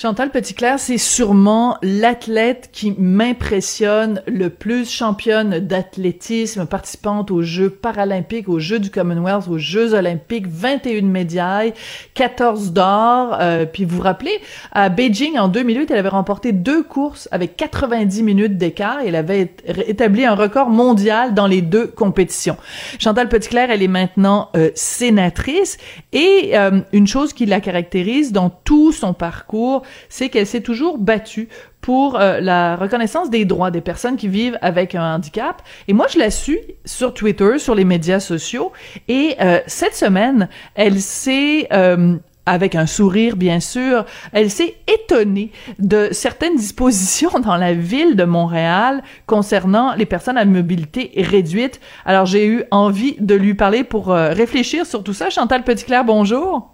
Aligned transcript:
Chantal 0.00 0.30
Petitclerc, 0.30 0.78
c'est 0.78 0.96
sûrement 0.96 1.76
l'athlète 1.82 2.68
qui 2.70 2.94
m'impressionne 2.96 4.22
le 4.28 4.48
plus, 4.48 4.88
championne 4.88 5.58
d'athlétisme, 5.58 6.66
participante 6.66 7.32
aux 7.32 7.42
Jeux 7.42 7.68
paralympiques, 7.68 8.48
aux 8.48 8.60
Jeux 8.60 8.78
du 8.78 8.92
Commonwealth, 8.92 9.48
aux 9.48 9.58
Jeux 9.58 9.94
olympiques, 9.94 10.46
21 10.46 11.02
médailles, 11.02 11.74
14 12.14 12.70
d'or. 12.72 13.38
Euh, 13.40 13.66
puis 13.66 13.84
vous 13.84 13.96
vous 13.96 14.02
rappelez, 14.02 14.38
à 14.70 14.88
Beijing 14.88 15.36
en 15.36 15.48
2008, 15.48 15.90
elle 15.90 15.98
avait 15.98 16.08
remporté 16.10 16.52
deux 16.52 16.84
courses 16.84 17.28
avec 17.32 17.56
90 17.56 18.22
minutes 18.22 18.56
d'écart 18.56 18.98
elle 19.04 19.16
avait 19.16 19.52
établi 19.88 20.24
un 20.24 20.36
record 20.36 20.70
mondial 20.70 21.34
dans 21.34 21.48
les 21.48 21.60
deux 21.60 21.88
compétitions. 21.88 22.56
Chantal 23.00 23.28
Petitclerc, 23.28 23.72
elle 23.72 23.82
est 23.82 23.88
maintenant 23.88 24.50
euh, 24.54 24.70
sénatrice 24.76 25.76
et 26.12 26.56
euh, 26.56 26.82
une 26.92 27.08
chose 27.08 27.32
qui 27.32 27.46
la 27.46 27.60
caractérise 27.60 28.30
dans 28.30 28.48
tout 28.48 28.92
son 28.92 29.12
parcours, 29.12 29.82
c'est 30.08 30.28
qu'elle 30.28 30.46
s'est 30.46 30.60
toujours 30.60 30.98
battue 30.98 31.48
pour 31.80 32.20
euh, 32.20 32.40
la 32.40 32.76
reconnaissance 32.76 33.30
des 33.30 33.44
droits 33.44 33.70
des 33.70 33.80
personnes 33.80 34.16
qui 34.16 34.28
vivent 34.28 34.58
avec 34.62 34.94
un 34.94 35.14
handicap. 35.14 35.62
Et 35.86 35.92
moi, 35.92 36.06
je 36.08 36.18
la 36.18 36.30
suis 36.30 36.58
sur 36.84 37.14
Twitter, 37.14 37.58
sur 37.58 37.74
les 37.74 37.84
médias 37.84 38.20
sociaux. 38.20 38.72
Et 39.08 39.36
euh, 39.40 39.60
cette 39.66 39.94
semaine, 39.94 40.48
elle 40.74 41.00
s'est 41.00 41.68
euh, 41.72 42.16
avec 42.46 42.74
un 42.74 42.86
sourire 42.86 43.36
bien 43.36 43.60
sûr, 43.60 44.06
elle 44.32 44.50
s'est 44.50 44.76
étonnée 44.86 45.52
de 45.78 46.08
certaines 46.12 46.56
dispositions 46.58 47.40
dans 47.40 47.56
la 47.56 47.74
ville 47.74 48.16
de 48.16 48.24
Montréal 48.24 49.02
concernant 49.26 49.94
les 49.94 50.06
personnes 50.06 50.38
à 50.38 50.44
mobilité 50.46 51.12
réduite. 51.16 51.78
Alors 52.06 52.24
j'ai 52.24 52.46
eu 52.46 52.64
envie 52.70 53.16
de 53.20 53.34
lui 53.34 53.52
parler 53.54 53.84
pour 53.84 54.08
réfléchir 54.08 54.86
sur 54.86 55.04
tout 55.04 55.12
ça. 55.12 55.28
Chantal 55.28 55.62
Petitclerc, 55.62 56.04
bonjour. 56.04 56.70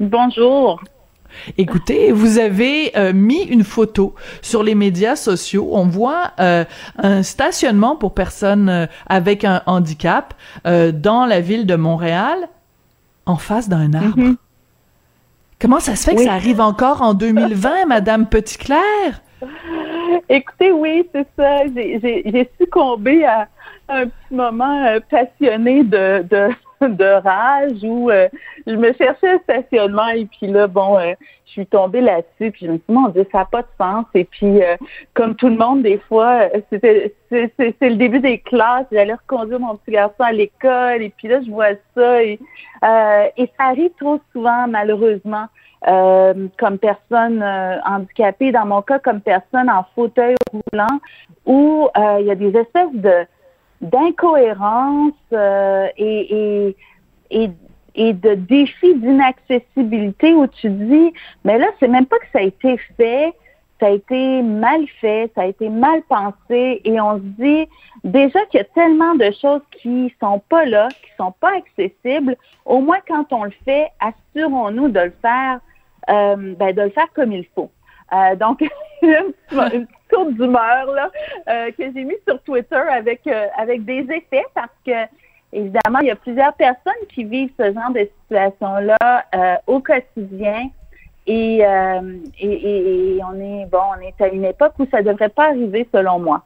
Bonjour. 0.00 0.80
Écoutez, 1.58 2.12
vous 2.12 2.38
avez 2.38 2.96
euh, 2.96 3.12
mis 3.12 3.42
une 3.42 3.64
photo 3.64 4.14
sur 4.42 4.62
les 4.62 4.74
médias 4.74 5.16
sociaux. 5.16 5.70
On 5.72 5.86
voit 5.86 6.32
euh, 6.40 6.64
un 6.98 7.22
stationnement 7.22 7.96
pour 7.96 8.14
personnes 8.14 8.68
euh, 8.68 8.86
avec 9.06 9.44
un 9.44 9.62
handicap 9.66 10.34
dans 10.64 11.26
la 11.26 11.40
ville 11.40 11.66
de 11.66 11.76
Montréal, 11.76 12.48
en 13.26 13.36
face 13.36 13.68
d'un 13.68 13.92
arbre. 13.94 14.16
Mm-hmm. 14.16 14.36
Comment 15.60 15.80
ça 15.80 15.96
se 15.96 16.08
fait 16.08 16.16
que 16.16 16.22
ça 16.22 16.32
arrive 16.32 16.60
encore 16.60 17.02
en 17.02 17.14
2020, 17.14 17.86
Madame 17.88 18.26
Petitclerc? 18.26 19.22
Écoutez, 20.28 20.72
oui, 20.72 21.08
c'est 21.12 21.26
ça. 21.36 21.66
J'ai 21.74 22.50
succombé 22.60 23.24
à 23.24 23.48
un 23.88 24.06
petit 24.06 24.34
moment 24.34 24.98
passionné 25.10 25.84
de, 25.84 26.24
de 26.28 26.48
de 26.96 27.22
rage 27.22 27.82
où 27.82 28.10
euh, 28.10 28.28
je 28.66 28.74
me 28.74 28.92
cherchais 28.92 29.28
un 29.28 29.38
stationnement 29.38 30.08
et 30.08 30.26
puis 30.26 30.46
là, 30.46 30.66
bon, 30.66 30.98
euh, 30.98 31.14
je 31.46 31.52
suis 31.52 31.66
tombée 31.66 32.00
là-dessus 32.00 32.50
puis 32.50 32.66
je 32.66 32.72
me 32.72 32.76
suis 32.76 32.84
dit, 32.88 32.94
mon 32.94 33.08
Dieu, 33.08 33.26
ça 33.32 33.38
n'a 33.38 33.44
pas 33.44 33.62
de 33.62 33.68
sens. 33.78 34.04
Et 34.14 34.24
puis, 34.24 34.62
euh, 34.62 34.76
comme 35.14 35.34
tout 35.34 35.48
le 35.48 35.56
monde, 35.56 35.82
des 35.82 35.98
fois, 35.98 36.48
c'était 36.70 37.14
c'est 37.30 37.50
le 37.80 37.96
début 37.96 38.20
des 38.20 38.38
classes, 38.38 38.86
j'allais 38.92 39.14
reconduire 39.14 39.60
mon 39.60 39.76
petit 39.76 39.92
garçon 39.92 40.20
à 40.20 40.32
l'école 40.32 41.02
et 41.02 41.12
puis 41.16 41.28
là, 41.28 41.40
je 41.44 41.50
vois 41.50 41.74
ça 41.94 42.22
et, 42.22 42.38
et 43.36 43.50
ça 43.58 43.64
arrive 43.64 43.90
trop 43.98 44.20
souvent, 44.32 44.68
malheureusement. 44.68 45.46
comme 45.82 46.78
personne 46.78 47.42
handicapée, 47.84 48.52
dans 48.52 48.66
mon 48.66 48.82
cas, 48.82 49.00
comme 49.00 49.20
personne 49.20 49.68
en 49.68 49.84
fauteuil 49.96 50.36
roulant, 50.52 51.00
où 51.44 51.88
il 52.20 52.26
y 52.26 52.30
a 52.30 52.36
des 52.36 52.56
espèces 52.56 52.94
de 52.94 53.26
d'incohérence 53.84 55.12
euh, 55.32 55.88
et, 55.96 56.76
et, 57.30 57.50
et, 57.94 58.12
de 58.12 58.34
défis 58.34 58.94
d'inaccessibilité 58.94 60.34
où 60.34 60.46
tu 60.46 60.70
dis, 60.70 61.12
mais 61.44 61.58
là, 61.58 61.66
c'est 61.78 61.88
même 61.88 62.06
pas 62.06 62.18
que 62.18 62.26
ça 62.32 62.38
a 62.40 62.42
été 62.42 62.78
fait, 62.96 63.32
ça 63.78 63.86
a 63.86 63.90
été 63.90 64.42
mal 64.42 64.86
fait, 65.00 65.30
ça 65.34 65.42
a 65.42 65.46
été 65.46 65.68
mal 65.68 66.02
pensé, 66.08 66.80
et 66.84 67.00
on 67.00 67.18
se 67.18 67.22
dit 67.22 67.68
déjà 68.04 68.44
qu'il 68.46 68.58
y 68.58 68.62
a 68.62 68.66
tellement 68.74 69.14
de 69.14 69.30
choses 69.40 69.62
qui 69.82 70.14
sont 70.20 70.40
pas 70.48 70.64
là, 70.64 70.88
qui 70.88 71.10
sont 71.18 71.32
pas 71.40 71.52
accessibles. 71.56 72.36
Au 72.64 72.80
moins, 72.80 72.98
quand 73.06 73.32
on 73.32 73.44
le 73.44 73.52
fait, 73.64 73.88
assurons-nous 74.00 74.88
de 74.88 75.00
le 75.00 75.14
faire, 75.20 75.60
euh, 76.08 76.54
ben, 76.56 76.74
de 76.74 76.82
le 76.82 76.90
faire 76.90 77.12
comme 77.14 77.32
il 77.32 77.46
faut. 77.54 77.70
Euh, 78.14 78.36
donc, 78.36 78.62
une, 79.02 79.34
petite 79.50 80.36
d'humeur 80.36 80.86
là 80.92 81.10
euh, 81.48 81.70
que 81.72 81.82
j'ai 81.92 82.04
mis 82.04 82.16
sur 82.26 82.40
Twitter 82.42 82.76
avec 82.76 83.26
euh, 83.26 83.46
avec 83.58 83.84
des 83.84 84.06
effets 84.10 84.44
parce 84.54 84.72
que 84.86 84.92
évidemment 85.52 85.98
il 86.00 86.08
y 86.08 86.10
a 86.10 86.16
plusieurs 86.16 86.52
personnes 86.54 86.92
qui 87.12 87.24
vivent 87.24 87.50
ce 87.58 87.72
genre 87.72 87.90
de 87.90 88.08
situation 88.22 88.76
là 88.76 89.24
euh, 89.34 89.56
au 89.66 89.80
quotidien 89.80 90.68
et, 91.26 91.58
et, 91.58 93.16
et, 93.16 93.20
on 93.24 93.40
est 93.40 93.66
bon 93.66 93.80
on 93.96 94.00
est 94.00 94.20
à 94.20 94.28
une 94.28 94.44
époque 94.44 94.74
où 94.78 94.86
ça 94.90 95.02
devrait 95.02 95.30
pas 95.30 95.48
arriver 95.48 95.88
selon 95.92 96.18
moi. 96.18 96.44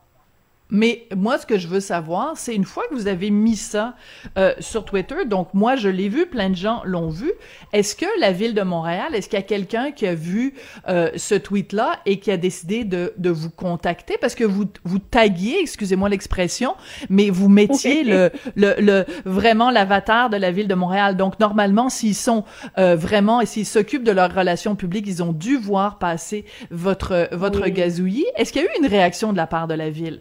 Mais 0.71 1.07
moi, 1.17 1.39
ce 1.39 1.47
que 1.47 1.57
je 1.57 1.67
veux 1.67 1.81
savoir, 1.81 2.37
c'est 2.37 2.55
une 2.55 2.65
fois 2.67 2.85
que 2.91 2.95
vous 2.95 3.07
avez 3.07 3.31
mis 3.31 3.57
ça 3.57 3.95
euh, 4.37 4.53
sur 4.59 4.85
Twitter, 4.85 5.25
donc 5.27 5.55
moi, 5.55 5.77
je 5.77 5.89
l'ai 5.89 6.11
vu, 6.11 6.27
plein 6.27 6.51
de 6.51 6.57
gens 6.57 6.83
l'ont 6.85 7.09
vu, 7.09 7.33
est-ce 7.73 7.97
que 7.97 8.05
la 8.21 8.33
ville 8.33 8.55
de 8.55 8.61
Montréal, 8.61 9.15
est-ce 9.15 9.31
qu'il 9.31 9.39
y 9.39 9.43
a 9.43 9.47
quelqu'un 9.47 9.93
qui 9.93 10.07
a 10.07 10.15
vu 10.15 10.55
euh, 10.89 11.11
ce 11.17 11.35
tweet-là 11.35 12.01
et 12.05 12.21
qui 12.21 12.31
a 12.31 12.37
décidé 12.37 12.85
de, 12.85 13.15
de 13.17 13.31
vous 13.31 13.49
contacter? 13.49 14.17
Parce 14.21 14.35
que 14.35 14.45
vous, 14.45 14.67
vous 14.85 14.99
taguiez, 14.99 15.59
excusez-moi 15.61 16.11
l'expression, 16.11 16.75
mais 17.09 17.31
vous 17.31 17.49
mettiez 17.49 18.05
le, 18.05 18.31
le, 18.55 18.75
le, 18.79 19.07
vraiment 19.25 19.71
l'avatar 19.71 20.29
de 20.29 20.37
la 20.37 20.51
ville 20.51 20.69
de 20.69 20.75
Montréal. 20.75 21.17
Donc, 21.17 21.41
normalement, 21.41 21.89
s'ils 21.89 22.15
sont 22.15 22.45
euh, 22.77 22.95
vraiment, 22.95 23.41
et 23.41 23.47
s'ils 23.47 23.67
s'occupent 23.67 24.05
de 24.05 24.13
leurs 24.13 24.35
relations 24.35 24.77
publiques, 24.77 25.07
ils 25.09 25.23
ont 25.23 25.33
dû 25.33 25.57
voir 25.57 25.99
passer 25.99 26.45
votre, 26.71 27.29
votre 27.33 27.69
gazouillis. 27.69 28.27
Est-ce 28.37 28.53
qu'il 28.53 28.63
y 28.63 28.67
a 28.67 28.69
eu 28.69 28.83
une 28.83 28.87
réaction 28.87 29.33
de 29.33 29.39
la 29.39 29.47
part 29.47 29.67
de 29.67 29.75
la 29.75 29.89
ville? 29.89 30.21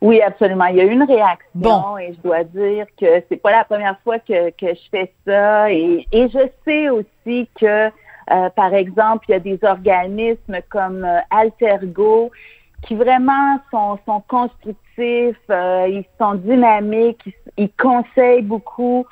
Oui, 0.00 0.20
absolument. 0.22 0.66
Il 0.66 0.76
y 0.76 0.80
a 0.80 0.84
eu 0.84 0.92
une 0.92 1.02
réaction 1.02 1.98
et 1.98 2.14
je 2.14 2.20
dois 2.20 2.44
dire 2.44 2.86
que 2.98 3.22
c'est 3.28 3.36
pas 3.36 3.50
la 3.50 3.64
première 3.64 3.98
fois 4.00 4.18
que, 4.18 4.50
que 4.50 4.74
je 4.74 4.88
fais 4.90 5.12
ça 5.26 5.70
et, 5.70 6.06
et 6.12 6.28
je 6.28 6.48
sais 6.64 6.88
aussi 6.88 7.48
que, 7.58 7.86
euh, 8.30 8.50
par 8.50 8.74
exemple, 8.74 9.26
il 9.28 9.32
y 9.32 9.34
a 9.34 9.40
des 9.40 9.58
organismes 9.62 10.60
comme 10.70 11.04
euh, 11.04 11.18
Altergo 11.30 12.30
qui 12.86 12.94
vraiment 12.94 13.58
sont, 13.70 13.98
sont 14.06 14.22
constructifs, 14.26 15.36
euh, 15.50 15.86
ils 15.86 16.04
sont 16.18 16.34
dynamiques, 16.36 17.28
ils, 17.58 17.70
conseillent 17.72 18.40
beaucoup 18.40 19.04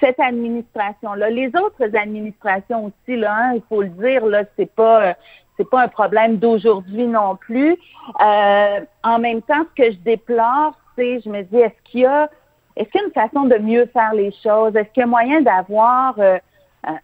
cette 0.00 0.18
administration-là. 0.18 1.28
Les 1.28 1.48
autres 1.48 1.94
administrations 1.94 2.86
aussi, 2.86 3.18
là, 3.18 3.36
hein, 3.36 3.52
il 3.56 3.62
faut 3.68 3.82
le 3.82 3.90
dire, 3.90 4.24
là, 4.24 4.44
c'est 4.56 4.72
pas 4.74 5.14
c'est 5.56 5.68
pas 5.68 5.82
un 5.82 5.88
problème 5.88 6.36
d'aujourd'hui 6.36 7.06
non 7.06 7.36
plus. 7.36 7.76
Euh, 8.20 8.80
en 9.02 9.18
même 9.18 9.42
temps, 9.42 9.64
ce 9.76 9.82
que 9.82 9.90
je 9.90 9.98
déplore, 9.98 10.78
c'est, 10.96 11.20
je 11.20 11.28
me 11.28 11.42
dis, 11.42 11.56
est-ce 11.56 11.90
qu'il 11.90 12.00
y 12.00 12.06
a, 12.06 12.28
est-ce 12.76 12.88
qu'il 12.90 13.00
y 13.00 13.04
a 13.04 13.06
une 13.06 13.12
façon 13.12 13.44
de 13.44 13.56
mieux 13.56 13.86
faire 13.86 14.12
les 14.14 14.32
choses? 14.42 14.76
Est-ce 14.76 14.88
qu'il 14.92 15.00
y 15.00 15.04
a 15.04 15.06
moyen 15.06 15.40
d'avoir 15.40 16.18
euh, 16.18 16.38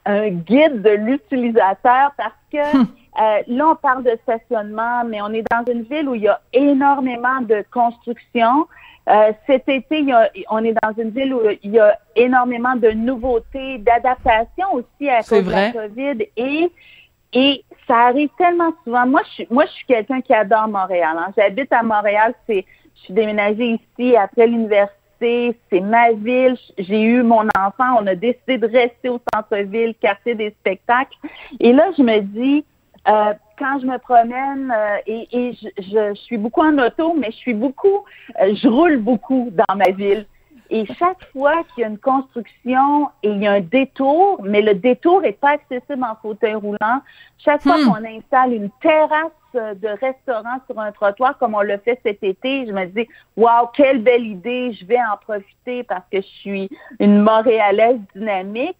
un 0.04 0.28
guide 0.28 0.82
de 0.82 0.90
l'utilisateur? 0.90 2.12
Parce 2.16 2.34
que 2.52 2.76
hum. 2.76 2.86
euh, 3.20 3.42
là, 3.46 3.68
on 3.68 3.76
parle 3.76 4.04
de 4.04 4.18
stationnement, 4.22 5.04
mais 5.06 5.22
on 5.22 5.32
est 5.32 5.44
dans 5.50 5.64
une 5.70 5.82
ville 5.82 6.08
où 6.08 6.14
il 6.14 6.22
y 6.22 6.28
a 6.28 6.40
énormément 6.52 7.40
de 7.40 7.64
construction. 7.72 8.66
cet 9.46 9.68
été, 9.68 10.00
il 10.00 10.08
y 10.08 10.12
a, 10.12 10.30
on 10.50 10.62
est 10.62 10.76
dans 10.82 10.92
une 10.96 11.10
ville 11.10 11.34
où 11.34 11.40
il 11.62 11.70
y 11.70 11.78
a 11.78 11.98
énormément 12.14 12.76
de 12.76 12.90
nouveautés, 12.90 13.78
d'adaptation 13.78 14.66
aussi 14.74 15.08
à 15.08 15.22
cause 15.22 15.44
de 15.44 15.50
la 15.50 15.72
COVID. 15.72 16.26
Et 16.36 16.70
et 17.32 17.64
ça 17.86 17.96
arrive 18.08 18.30
tellement 18.38 18.72
souvent. 18.84 19.06
Moi, 19.06 19.22
je 19.26 19.32
suis, 19.32 19.46
moi, 19.50 19.64
je 19.66 19.72
suis 19.72 19.86
quelqu'un 19.86 20.20
qui 20.20 20.34
adore 20.34 20.68
Montréal. 20.68 21.16
Hein. 21.18 21.32
J'habite 21.36 21.72
à 21.72 21.82
Montréal. 21.82 22.34
C'est, 22.46 22.64
je 22.96 23.00
suis 23.00 23.14
déménagée 23.14 23.80
ici 23.98 24.16
après 24.16 24.46
l'université. 24.46 25.56
C'est 25.70 25.80
ma 25.80 26.12
ville. 26.12 26.56
J'ai 26.78 27.00
eu 27.00 27.22
mon 27.22 27.46
enfant. 27.58 27.98
On 28.00 28.06
a 28.06 28.14
décidé 28.14 28.58
de 28.58 28.66
rester 28.66 29.08
au 29.08 29.20
centre-ville, 29.32 29.94
quartier 30.00 30.34
des 30.34 30.50
spectacles. 30.60 31.16
Et 31.60 31.72
là, 31.72 31.90
je 31.96 32.02
me 32.02 32.20
dis, 32.20 32.64
euh, 33.08 33.32
quand 33.58 33.80
je 33.80 33.86
me 33.86 33.98
promène 33.98 34.72
euh, 34.76 34.96
et, 35.06 35.28
et 35.32 35.52
je, 35.54 35.68
je, 35.82 36.14
suis 36.14 36.36
beaucoup 36.36 36.60
en 36.60 36.76
auto, 36.78 37.14
mais 37.18 37.30
je 37.30 37.36
suis 37.36 37.54
beaucoup, 37.54 38.04
euh, 38.40 38.54
je 38.54 38.68
roule 38.68 38.98
beaucoup 38.98 39.50
dans 39.52 39.76
ma 39.76 39.90
ville. 39.90 40.26
Et 40.74 40.86
chaque 40.98 41.22
fois 41.32 41.64
qu'il 41.64 41.82
y 41.82 41.84
a 41.84 41.88
une 41.88 41.98
construction 41.98 43.10
et 43.22 43.28
il 43.28 43.42
y 43.42 43.46
a 43.46 43.52
un 43.52 43.60
détour, 43.60 44.40
mais 44.42 44.62
le 44.62 44.74
détour 44.74 45.22
est 45.22 45.38
pas 45.38 45.50
accessible 45.50 46.02
en 46.02 46.16
fauteuil 46.22 46.54
roulant, 46.54 47.02
chaque 47.36 47.62
fois 47.62 47.76
hmm. 47.76 47.84
qu'on 47.84 48.04
installe 48.06 48.54
une 48.54 48.70
terrasse 48.80 49.32
de 49.52 49.88
restaurant 50.00 50.60
sur 50.66 50.80
un 50.80 50.90
trottoir 50.92 51.36
comme 51.36 51.54
on 51.54 51.60
l'a 51.60 51.76
fait 51.76 52.00
cet 52.02 52.24
été, 52.24 52.66
je 52.66 52.72
me 52.72 52.86
dis 52.86 53.06
waouh, 53.36 53.66
quelle 53.74 54.02
belle 54.02 54.24
idée, 54.24 54.72
je 54.72 54.86
vais 54.86 54.96
en 54.96 55.18
profiter 55.18 55.82
parce 55.82 56.06
que 56.10 56.22
je 56.22 56.26
suis 56.26 56.70
une 56.98 57.20
Montréalaise 57.20 58.00
dynamique, 58.16 58.78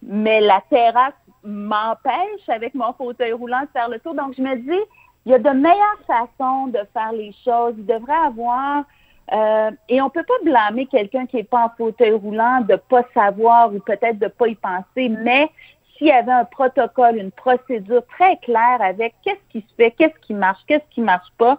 mais 0.00 0.40
la 0.40 0.62
terrasse 0.70 1.12
m'empêche 1.42 2.48
avec 2.48 2.72
mon 2.76 2.92
fauteuil 2.92 3.32
roulant 3.32 3.62
de 3.62 3.68
faire 3.72 3.88
le 3.88 3.98
tour. 3.98 4.14
Donc 4.14 4.34
je 4.36 4.42
me 4.42 4.54
dis, 4.58 4.80
il 5.26 5.32
y 5.32 5.34
a 5.34 5.40
de 5.40 5.50
meilleures 5.50 6.02
façons 6.06 6.68
de 6.68 6.78
faire 6.92 7.10
les 7.10 7.34
choses. 7.44 7.74
Il 7.78 7.86
devrait 7.86 8.26
avoir 8.26 8.84
euh, 9.32 9.70
et 9.88 10.00
on 10.00 10.10
peut 10.10 10.24
pas 10.24 10.34
blâmer 10.42 10.86
quelqu'un 10.86 11.26
qui 11.26 11.38
est 11.38 11.48
pas 11.48 11.64
en 11.64 11.70
fauteuil 11.76 12.12
roulant 12.12 12.60
de 12.60 12.76
pas 12.76 13.04
savoir 13.14 13.72
ou 13.72 13.78
peut-être 13.78 14.18
de 14.18 14.28
pas 14.28 14.48
y 14.48 14.54
penser, 14.54 15.08
mais 15.08 15.48
s'il 15.96 16.08
y 16.08 16.12
avait 16.12 16.32
un 16.32 16.44
protocole, 16.44 17.16
une 17.16 17.30
procédure 17.30 18.02
très 18.06 18.36
claire 18.38 18.80
avec 18.80 19.14
qu'est-ce 19.24 19.40
qui 19.50 19.60
se 19.60 19.74
fait, 19.76 19.92
qu'est-ce 19.92 20.18
qui 20.26 20.34
marche, 20.34 20.60
qu'est-ce 20.66 20.88
qui 20.90 21.00
marche 21.00 21.30
pas, 21.38 21.56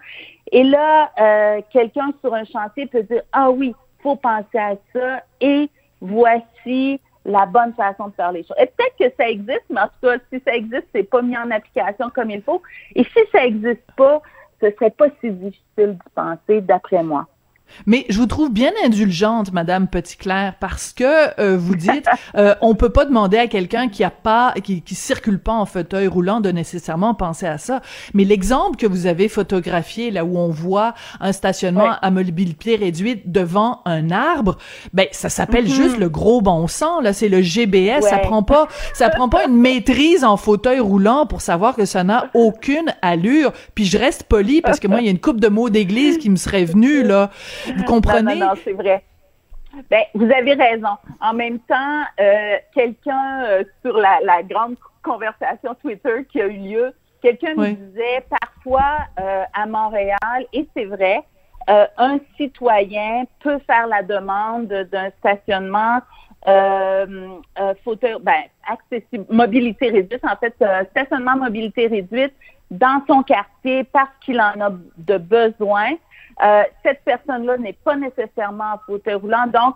et 0.51 0.63
là, 0.63 1.11
euh, 1.19 1.61
quelqu'un 1.71 2.11
sur 2.21 2.33
un 2.33 2.45
chantier 2.45 2.85
peut 2.85 3.03
dire 3.03 3.23
ah 3.31 3.49
oui, 3.49 3.73
faut 4.01 4.15
penser 4.17 4.57
à 4.57 4.75
ça 4.91 5.23
et 5.39 5.69
voici 6.01 6.99
la 7.25 7.45
bonne 7.45 7.73
façon 7.73 8.09
de 8.09 8.13
faire 8.13 8.31
les 8.31 8.43
choses. 8.43 8.57
Et 8.59 8.65
peut-être 8.65 8.97
que 8.99 9.15
ça 9.17 9.29
existe, 9.29 9.63
mais 9.69 9.81
en 9.81 9.87
tout 9.87 9.93
cas, 10.01 10.17
si 10.31 10.41
ça 10.45 10.53
existe, 10.53 10.87
c'est 10.93 11.03
pas 11.03 11.21
mis 11.21 11.37
en 11.37 11.49
application 11.51 12.09
comme 12.09 12.29
il 12.29 12.41
faut. 12.41 12.61
Et 12.95 13.03
si 13.03 13.19
ça 13.31 13.45
existe 13.45 13.89
pas, 13.95 14.21
ce 14.61 14.69
serait 14.71 14.91
pas 14.91 15.07
si 15.21 15.31
difficile 15.31 15.97
d'y 15.97 16.09
penser, 16.13 16.61
d'après 16.61 17.01
moi. 17.03 17.27
Mais 17.85 18.05
je 18.09 18.17
vous 18.17 18.25
trouve 18.25 18.51
bien 18.51 18.71
indulgente, 18.85 19.51
Madame 19.51 19.87
Petitclerc, 19.87 20.55
parce 20.59 20.93
que 20.93 21.39
euh, 21.39 21.57
vous 21.57 21.75
dites, 21.75 22.07
euh, 22.35 22.55
on 22.61 22.75
peut 22.75 22.89
pas 22.89 23.05
demander 23.05 23.37
à 23.37 23.47
quelqu'un 23.47 23.89
qui 23.89 24.03
a 24.03 24.09
pas, 24.09 24.53
qui, 24.63 24.81
qui 24.81 24.95
circule 24.95 25.39
pas 25.39 25.53
en 25.53 25.65
fauteuil 25.65 26.07
roulant 26.07 26.41
de 26.41 26.51
nécessairement 26.51 27.13
penser 27.13 27.45
à 27.45 27.57
ça. 27.57 27.81
Mais 28.13 28.23
l'exemple 28.23 28.77
que 28.77 28.87
vous 28.87 29.07
avez 29.07 29.27
photographié, 29.27 30.11
là 30.11 30.25
où 30.25 30.37
on 30.37 30.49
voit 30.49 30.93
un 31.19 31.31
stationnement 31.31 31.95
à 32.01 32.11
mobilité 32.11 32.75
réduite 32.75 33.31
devant 33.31 33.81
un 33.85 34.11
arbre, 34.11 34.57
ben 34.93 35.07
ça 35.11 35.29
s'appelle 35.29 35.65
mm-hmm. 35.65 35.75
juste 35.75 35.97
le 35.97 36.09
gros 36.09 36.41
bon 36.41 36.67
sens. 36.67 37.03
Là, 37.03 37.13
c'est 37.13 37.29
le 37.29 37.41
GBS. 37.41 38.01
Ça 38.01 38.17
prend 38.17 38.43
pas, 38.43 38.67
ça 38.93 39.09
prend 39.09 39.29
pas 39.29 39.45
une 39.45 39.57
maîtrise 39.57 40.23
en 40.23 40.37
fauteuil 40.37 40.79
roulant 40.79 41.25
pour 41.25 41.41
savoir 41.41 41.75
que 41.75 41.85
ça 41.85 42.03
n'a 42.03 42.29
aucune 42.33 42.93
allure. 43.01 43.51
Puis 43.75 43.85
je 43.85 43.97
reste 43.97 44.23
poli 44.23 44.61
parce 44.61 44.79
que 44.79 44.87
moi, 44.87 44.99
il 44.99 45.05
y 45.05 45.07
a 45.07 45.11
une 45.11 45.19
coupe 45.19 45.39
de 45.39 45.47
mots 45.47 45.69
d'église 45.69 46.17
qui 46.17 46.29
me 46.29 46.35
serait 46.35 46.65
venue 46.65 47.03
là. 47.03 47.31
Vous 47.65 47.83
comprenez? 47.85 48.35
Non, 48.35 48.47
non, 48.47 48.53
c'est 48.63 48.73
vrai. 48.73 49.03
Ben, 49.89 50.03
vous 50.13 50.29
avez 50.31 50.53
raison. 50.53 50.95
En 51.19 51.33
même 51.33 51.59
temps, 51.59 52.03
euh, 52.19 52.57
quelqu'un 52.75 53.43
euh, 53.45 53.63
sur 53.83 53.97
la, 53.97 54.19
la, 54.23 54.43
grande 54.43 54.75
conversation 55.01 55.75
Twitter 55.81 56.25
qui 56.31 56.41
a 56.41 56.45
eu 56.45 56.57
lieu, 56.57 56.93
quelqu'un 57.21 57.55
me 57.55 57.71
disait 57.71 58.23
parfois 58.29 58.99
euh, 59.19 59.43
à 59.53 59.65
Montréal, 59.65 60.45
et 60.53 60.67
c'est 60.75 60.85
vrai, 60.85 61.23
un 61.67 62.19
citoyen 62.35 63.23
peut 63.39 63.57
faire 63.65 63.87
la 63.87 64.03
demande 64.03 64.67
d'un 64.67 65.09
stationnement 65.19 65.99
fauteuil, 67.85 68.15
ben, 68.21 68.43
accessible, 68.67 69.25
mobilité 69.29 69.89
réduite, 69.89 70.23
en 70.25 70.35
fait, 70.35 70.53
stationnement 70.91 71.37
mobilité 71.37 71.87
réduite 71.87 72.33
dans 72.73 73.03
son 73.07 73.23
quartier 73.23 73.83
parce 73.83 74.09
qu'il 74.21 74.41
en 74.41 74.59
a 74.59 74.71
de 74.97 75.17
besoin. 75.17 75.91
Euh, 76.43 76.63
cette 76.83 77.03
personne-là 77.03 77.57
n'est 77.57 77.73
pas 77.73 77.95
nécessairement 77.95 78.73
en 78.73 78.77
fauteuil 78.85 79.13
roulant. 79.13 79.45
Donc, 79.47 79.75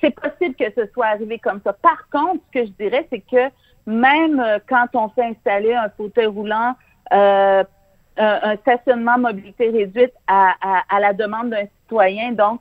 c'est 0.00 0.10
possible 0.10 0.54
que 0.54 0.70
ce 0.76 0.86
soit 0.92 1.06
arrivé 1.06 1.38
comme 1.38 1.60
ça. 1.64 1.72
Par 1.72 2.08
contre, 2.10 2.42
ce 2.46 2.60
que 2.60 2.66
je 2.66 2.72
dirais, 2.72 3.06
c'est 3.10 3.20
que 3.20 3.50
même 3.86 4.40
euh, 4.40 4.58
quand 4.68 4.86
on 4.94 5.08
fait 5.08 5.24
installer 5.24 5.74
un 5.74 5.88
fauteuil 5.88 6.26
roulant, 6.26 6.74
euh, 7.12 7.64
un, 8.18 8.56
stationnement 8.58 9.18
mobilité 9.18 9.70
réduite 9.70 10.12
à, 10.26 10.54
à, 10.90 11.00
la 11.00 11.14
demande 11.14 11.48
d'un 11.48 11.64
citoyen, 11.80 12.32
donc 12.32 12.60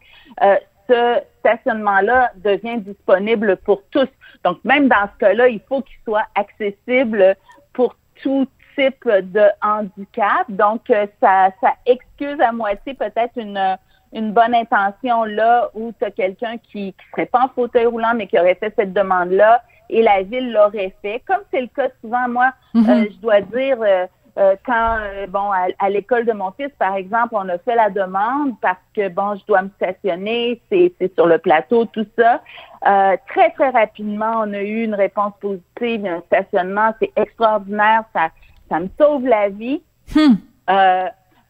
ce 0.87 1.19
stationnement-là 1.39 2.31
devient 2.37 2.77
disponible 2.79 3.57
pour 3.57 3.83
tous. 3.91 4.07
Donc, 4.45 4.63
même 4.63 4.87
dans 4.87 5.09
ce 5.13 5.17
cas-là, 5.19 5.49
il 5.49 5.59
faut 5.67 5.81
qu'il 5.81 5.97
soit 6.05 6.25
accessible 6.35 7.35
pour 7.73 7.97
tout 8.23 8.47
type 8.75 9.07
de 9.07 9.45
handicap. 9.61 10.45
Donc, 10.49 10.89
euh, 10.89 11.07
ça, 11.21 11.49
ça 11.61 11.73
excuse 11.85 12.39
à 12.39 12.51
moitié 12.51 12.93
peut-être 12.93 13.37
une, 13.37 13.77
une 14.13 14.31
bonne 14.31 14.53
intention 14.53 15.23
là 15.23 15.69
où 15.73 15.91
tu 15.97 16.05
as 16.05 16.11
quelqu'un 16.11 16.57
qui 16.57 16.87
ne 16.87 17.11
serait 17.11 17.25
pas 17.25 17.45
en 17.45 17.49
fauteuil 17.49 17.85
roulant, 17.85 18.13
mais 18.15 18.27
qui 18.27 18.39
aurait 18.39 18.55
fait 18.55 18.73
cette 18.75 18.93
demande-là 18.93 19.61
et 19.89 20.01
la 20.01 20.23
ville 20.23 20.51
l'aurait 20.51 20.95
fait. 21.01 21.21
Comme 21.27 21.41
c'est 21.51 21.61
le 21.61 21.67
cas 21.67 21.89
souvent, 22.01 22.27
moi, 22.27 22.51
mm-hmm. 22.73 22.89
euh, 22.89 23.09
je 23.11 23.17
dois 23.17 23.41
dire, 23.41 23.77
euh, 23.81 24.05
euh, 24.37 24.55
quand, 24.65 24.97
euh, 25.01 25.27
bon, 25.27 25.51
à, 25.51 25.89
l'école 25.89 26.25
de 26.25 26.31
mon 26.31 26.51
fils, 26.51 26.71
par 26.79 26.95
exemple, 26.95 27.33
on 27.33 27.49
a 27.49 27.57
fait 27.57 27.75
la 27.75 27.89
demande 27.89 28.53
parce 28.61 28.79
que, 28.95 29.09
bon, 29.09 29.35
je 29.35 29.45
dois 29.45 29.63
me 29.63 29.69
stationner, 29.75 30.61
c'est 30.69 30.93
sur 31.15 31.27
le 31.27 31.37
plateau, 31.37 31.85
tout 31.85 32.05
ça. 32.17 32.41
Euh, 32.87 33.17
très, 33.27 33.51
très 33.51 33.69
rapidement, 33.69 34.43
on 34.45 34.53
a 34.53 34.61
eu 34.61 34.83
une 34.83 34.95
réponse 34.95 35.33
positive, 35.41 36.05
un 36.05 36.21
stationnement, 36.27 36.93
c'est 37.01 37.11
extraordinaire, 37.17 38.05
ça, 38.13 38.29
ça 38.71 38.79
me 38.79 38.87
sauve 38.99 39.27
la 39.27 39.49
vie. 39.49 39.81
Hmm. 40.15 40.35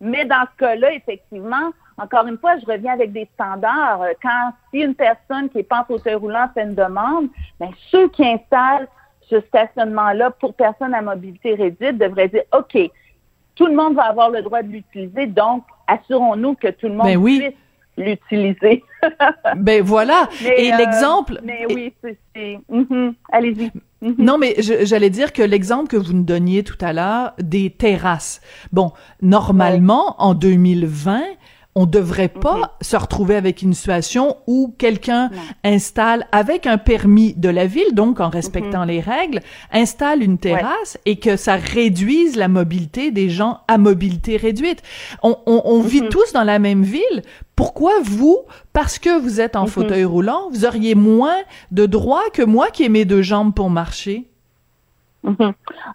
mais 0.01 0.25
dans 0.25 0.45
ce 0.51 0.57
cas-là, 0.57 0.94
effectivement, 0.94 1.71
encore 1.97 2.25
une 2.25 2.38
fois, 2.38 2.57
je 2.57 2.65
reviens 2.65 2.94
avec 2.94 3.12
des 3.12 3.27
standards. 3.35 4.01
Quand 4.21 4.53
si 4.71 4.79
une 4.81 4.95
personne 4.95 5.50
qui 5.50 5.57
n'est 5.57 5.63
pas 5.63 5.81
en 5.81 5.85
fauteuil 5.85 6.15
roulant 6.15 6.50
fait 6.53 6.63
une 6.63 6.75
demande, 6.75 7.29
ben, 7.59 7.69
ceux 7.89 8.09
qui 8.09 8.25
installent 8.25 8.88
ce 9.29 9.39
stationnement-là 9.41 10.31
pour 10.31 10.53
personnes 10.53 10.94
à 10.94 11.01
mobilité 11.01 11.53
réduite 11.53 11.97
devrait 11.97 12.27
dire, 12.27 12.44
OK, 12.57 12.77
tout 13.56 13.67
le 13.67 13.75
monde 13.75 13.95
va 13.95 14.03
avoir 14.03 14.29
le 14.29 14.41
droit 14.41 14.63
de 14.63 14.69
l'utiliser, 14.69 15.27
donc 15.27 15.63
assurons-nous 15.88 16.56
que 16.56 16.69
tout 16.69 16.88
le 16.88 16.95
monde 16.95 17.06
ben 17.06 17.24
puisse 17.24 17.53
l'utiliser. 17.97 18.83
ben 19.57 19.83
voilà. 19.83 20.27
Et 20.44 20.74
euh, 20.74 20.77
l'exemple. 20.77 21.39
Mais 21.44 21.65
oui, 21.67 21.94
c'est. 22.01 22.59
Mhm. 22.69 23.13
Allez-y. 23.31 23.71
Mhm. 24.01 24.15
Non, 24.18 24.38
mais 24.38 24.56
j'allais 24.59 25.12
dire 25.12 25.31
que 25.31 25.44
l'exemple 25.44 25.88
que 25.88 25.98
vous 25.98 26.13
nous 26.13 26.24
donniez 26.24 26.63
tout 26.63 26.77
à 26.81 26.92
l'heure 26.92 27.33
des 27.39 27.69
terrasses. 27.69 28.42
Bon, 28.71 28.92
normalement, 29.21 30.15
en 30.19 30.33
2020, 30.33 31.21
on 31.75 31.85
devrait 31.85 32.27
pas 32.27 32.57
mhm. 32.57 32.68
se 32.81 32.97
retrouver 32.97 33.35
avec 33.35 33.62
une 33.62 33.73
situation 33.73 34.38
où 34.47 34.73
quelqu'un 34.77 35.29
installe 35.63 36.25
avec 36.31 36.68
un 36.68 36.77
permis 36.77 37.33
de 37.33 37.50
la 37.50 37.65
ville, 37.65 37.94
donc 37.94 38.19
en 38.19 38.29
respectant 38.29 38.81
mhm. 38.81 38.88
les 38.88 39.00
règles, 39.00 39.39
installe 39.71 40.21
une 40.21 40.38
terrasse 40.38 40.97
et 41.06 41.18
que 41.18 41.38
ça 41.38 41.56
réduise 41.56 42.35
la 42.35 42.47
mobilité 42.47 43.12
des 43.12 43.29
gens 43.29 43.62
à 43.68 43.77
mobilité 43.77 44.38
réduite. 44.38 44.81
On, 45.24 45.81
vit 45.81 46.01
mhm. 46.01 46.10
tous 46.10 46.34
dans 46.34 46.43
la 46.43 46.60
même 46.60 46.84
ville. 46.84 47.22
Pourquoi 47.55 47.93
vous, 48.03 48.39
parce 48.74 49.00
que 49.00 49.19
vous 49.19 49.39
êtes 49.39 49.55
en 49.55 49.65
fauteuil 49.65 50.03
roulant, 50.03 50.50
vous 50.51 50.65
auriez 50.65 50.96
moins 50.96 51.38
de 51.72 51.86
droits 51.86 52.29
que 52.34 52.41
moi 52.41 52.69
qui 52.72 52.84
ai 52.84 52.89
mes 52.89 53.05
deux 53.05 53.22
jambes 53.22 53.53
pour 53.53 53.69
marcher? 53.69 54.27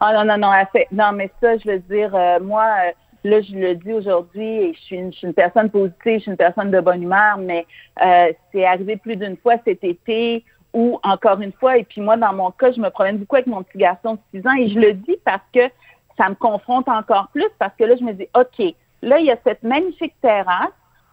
Ah 0.01 0.13
non, 0.13 0.25
non, 0.25 0.39
non, 0.39 0.53
non, 0.93 1.13
mais 1.13 1.31
ça, 1.41 1.57
je 1.59 1.69
veux 1.69 1.79
dire, 1.81 2.15
euh, 2.15 2.39
moi, 2.41 2.65
euh, 2.65 2.93
Là, 3.27 3.41
je 3.41 3.57
le 3.57 3.75
dis 3.75 3.93
aujourd'hui, 3.93 4.47
et 4.47 4.75
je 4.75 4.81
suis, 4.81 4.97
une, 4.97 5.35
personne 5.35 5.69
positive, 5.69 6.19
je 6.19 6.19
suis 6.21 6.31
une 6.31 6.37
personne 6.37 6.71
de 6.71 6.81
bonne 6.81 7.03
humeur, 7.03 7.39
mais 7.39 7.67
euh, 8.01 8.33
c'est 8.53 8.65
arrivé 8.65 8.97
plus 8.97 9.17
d'une 9.17 9.37
fois 9.37 9.55
cet 9.65 9.83
été 9.83 10.45
où, 10.73 11.01
encore 11.03 11.41
une 11.41 11.53
fois, 11.53 11.77
et 11.77 11.83
puis 11.83 12.01
moi, 12.01 12.17
dans 12.17 12.33
mon 12.33 12.53
cas, 12.53 12.71
je 12.71 12.81
me 12.81 12.89
promène 12.89 13.19
beaucoup 13.19 13.35
avec 13.35 13.49
mon 13.49 13.65
petit 13.65 13.79
garçon 13.79 14.15
de 14.33 14.41
6 14.41 14.47
ans, 14.47 14.55
et 14.57 14.69
je 14.69 14.79
le 14.79 14.93
dis 14.93 15.17
parce 15.25 15.43
que 15.53 15.69
ça 16.17 16.29
me 16.29 16.37
confronte 16.37 16.89
encore 16.89 17.27
plus, 17.33 17.49
parce 17.59 17.75
que 17.77 17.83
là, 17.83 17.97
je 17.99 18.05
me 18.05 18.13
dis, 18.13 18.29
OK, 18.37 18.75
là, 19.03 19.19
il 19.19 19.27
y 19.27 19.31
a 19.33 19.37
cette 19.45 19.65
magnifique 19.65 20.15
terrasse, 20.23 20.71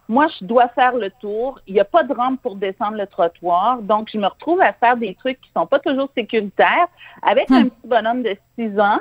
moi, 0.08 0.26
je 0.38 0.44
dois 0.44 0.68
faire 0.68 0.94
le 0.94 1.10
tour. 1.20 1.58
Il 1.66 1.74
n'y 1.74 1.80
a 1.80 1.84
pas 1.84 2.02
de 2.02 2.12
rampe 2.12 2.40
pour 2.42 2.56
descendre 2.56 2.98
le 2.98 3.06
trottoir. 3.06 3.80
Donc, 3.80 4.10
je 4.12 4.18
me 4.18 4.26
retrouve 4.26 4.60
à 4.60 4.74
faire 4.74 4.98
des 4.98 5.14
trucs 5.14 5.40
qui 5.40 5.50
sont 5.56 5.66
pas 5.66 5.78
toujours 5.78 6.10
sécuritaires 6.14 6.88
avec 7.22 7.50
un 7.50 7.64
petit 7.64 7.86
bonhomme 7.88 8.22
de 8.22 8.36
6 8.58 8.78
ans. 8.78 8.98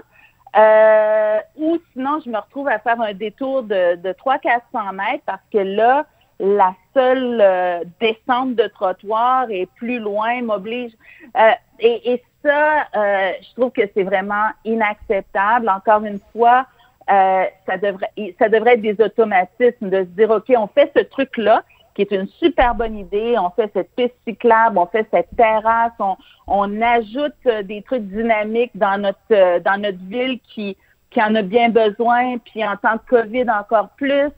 Euh, 0.56 1.38
ou 1.58 1.80
sinon, 1.94 2.20
je 2.24 2.30
me 2.30 2.38
retrouve 2.38 2.68
à 2.68 2.80
faire 2.80 3.00
un 3.02 3.14
détour 3.14 3.64
de, 3.64 3.96
de 3.96 4.10
300-400 4.14 4.94
mètres 4.94 5.24
parce 5.26 5.42
que 5.52 5.58
là, 5.58 6.06
la 6.40 6.76
seule 6.94 7.40
euh, 7.42 7.84
descente 8.00 8.56
de 8.56 8.68
trottoir 8.68 9.50
est 9.50 9.68
plus 9.76 10.00
loin, 10.00 10.42
m'oblige. 10.42 10.92
Euh, 11.38 11.52
et, 11.80 12.14
et, 12.14 12.24
ça, 12.44 12.88
euh, 12.96 13.32
je 13.42 13.54
trouve 13.54 13.72
que 13.72 13.84
c'est 13.94 14.04
vraiment 14.04 14.50
inacceptable. 14.66 15.70
Encore 15.70 16.04
une 16.04 16.20
fois, 16.34 16.66
ça 17.08 17.78
devrait 17.82 18.12
ça 18.38 18.50
devrait 18.50 18.74
être 18.74 18.82
des 18.82 19.02
automatismes 19.02 19.90
de 19.90 20.00
se 20.00 20.10
dire, 20.10 20.30
OK, 20.30 20.52
on 20.58 20.68
fait 20.68 20.92
ce 20.96 21.04
truc-là, 21.04 21.64
qui 21.94 22.02
est 22.04 22.12
une 22.12 22.28
super 22.28 22.76
bonne 22.76 22.98
idée. 22.98 23.36
On 23.38 23.50
fait 23.52 23.72
cette 23.74 23.96
piste 23.96 24.16
cyclable, 24.28 24.78
on 24.78 24.86
fait 24.88 25.08
cette 25.12 25.30
terrasse, 25.36 25.94
on, 26.00 26.16
on 26.48 26.82
ajoute 26.82 27.34
euh, 27.46 27.64
des 27.64 27.82
trucs 27.82 28.04
dynamiques 28.04 28.72
dans 28.76 29.02
notre 29.02 29.20
euh, 29.32 29.60
dans 29.60 29.82
notre 29.82 30.04
ville 30.04 30.40
qui 30.42 30.78
qui 31.10 31.22
en 31.22 31.36
a 31.36 31.44
bien 31.44 31.70
besoin, 31.70 32.38
puis 32.40 32.66
en 32.66 32.76
temps 32.76 32.96
de 32.96 33.10
COVID 33.10 33.46
encore 33.50 33.90
plus. 33.98 34.32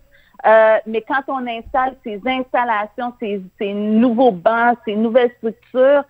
Euh, 0.45 0.77
mais 0.85 1.01
quand 1.01 1.21
on 1.27 1.47
installe 1.47 1.95
ces 2.03 2.21
installations, 2.25 3.13
ces, 3.19 3.41
ces 3.57 3.73
nouveaux 3.73 4.31
bancs, 4.31 4.77
ces 4.85 4.95
nouvelles 4.95 5.31
structures, 5.37 6.03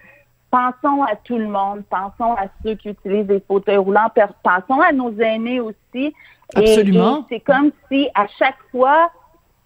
pensons 0.49 1.03
à 1.03 1.15
tout 1.23 1.37
le 1.37 1.47
monde, 1.47 1.83
pensons 1.89 2.33
à 2.33 2.47
ceux 2.63 2.75
qui 2.75 2.89
utilisent 2.89 3.27
des 3.27 3.43
fauteuils 3.47 3.77
roulants, 3.77 4.09
pensons 4.43 4.81
à 4.81 4.91
nos 4.91 5.13
aînés 5.19 5.59
aussi. 5.59 6.13
Absolument. 6.53 7.25
c'est 7.27 7.39
comme 7.39 7.71
si 7.91 8.09
à 8.13 8.27
chaque 8.39 8.57
fois, 8.71 9.09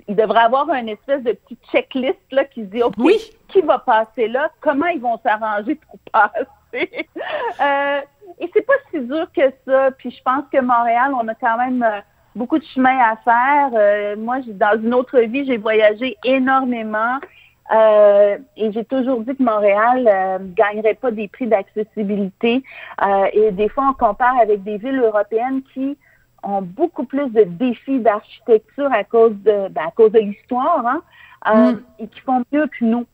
il 0.10 0.16
devrait 0.16 0.42
avoir 0.42 0.70
une 0.74 0.90
espèce 0.90 1.24
de 1.24 1.34
petit 1.34 1.58
checklist 1.72 2.20
là 2.32 2.44
qui 2.44 2.64
dit 2.64 2.82
OK, 2.82 2.96
qui 3.48 3.62
va 3.62 3.78
passer 3.78 4.28
là, 4.28 4.50
comment 4.60 4.88
ils 4.88 5.00
vont 5.00 5.20
s'arranger 5.24 5.76
pour 5.76 6.00
passer? 6.12 7.08
euh, 7.62 8.02
et 8.40 8.50
c'est 8.54 8.66
pas 8.66 8.74
si 8.92 9.00
dur 9.02 9.28
que 9.36 9.54
ça. 9.66 9.92
Puis 9.98 10.12
je 10.12 10.22
pense 10.24 10.44
que 10.52 10.60
Montréal, 10.60 11.12
on 11.14 11.28
a 11.28 11.36
quand 11.36 11.58
même 11.58 11.84
euh, 11.84 12.02
beaucoup 12.36 12.58
de 12.58 12.66
chemin 12.66 12.98
à 12.98 13.18
faire. 13.18 13.70
Euh, 13.74 14.16
moi, 14.18 14.40
dans 14.48 14.82
une 14.82 14.94
autre 14.94 15.20
vie, 15.20 15.46
j'ai 15.46 15.58
voyagé 15.58 16.18
énormément. 16.24 17.20
Euh, 17.72 18.40
et 18.58 18.72
j'ai 18.72 18.84
toujours 18.84 19.22
dit 19.22 19.36
que 19.36 19.44
Montréal 19.44 20.08
euh, 20.12 20.40
gagnerait 20.56 20.96
pas 20.96 21.12
des 21.12 21.28
prix 21.28 21.46
d'accessibilité. 21.46 22.64
Euh, 23.06 23.26
et 23.34 23.52
des 23.52 23.70
fois, 23.70 23.90
on 23.92 23.94
compare 23.94 24.40
avec 24.40 24.64
des 24.64 24.78
villes 24.78 25.00
européennes 25.00 25.62
qui 25.74 25.96
ont 26.44 26.62
beaucoup 26.62 27.06
plus 27.06 27.30
de 27.30 27.44
défis 27.44 28.00
d'architecture 28.00 28.92
à 28.92 29.04
cause 29.04 29.36
de 29.44 29.68
ben, 29.70 29.88
à 29.88 29.92
cause 29.92 30.12
de 30.12 30.20
l'histoire, 30.20 30.86
hein, 30.86 31.02
euh, 31.48 31.74
hmm. 31.74 31.82
et 32.00 32.08
qui 32.08 32.20
font 32.22 32.44
mieux 32.52 32.68
que 32.68 32.86
nous. 32.86 33.06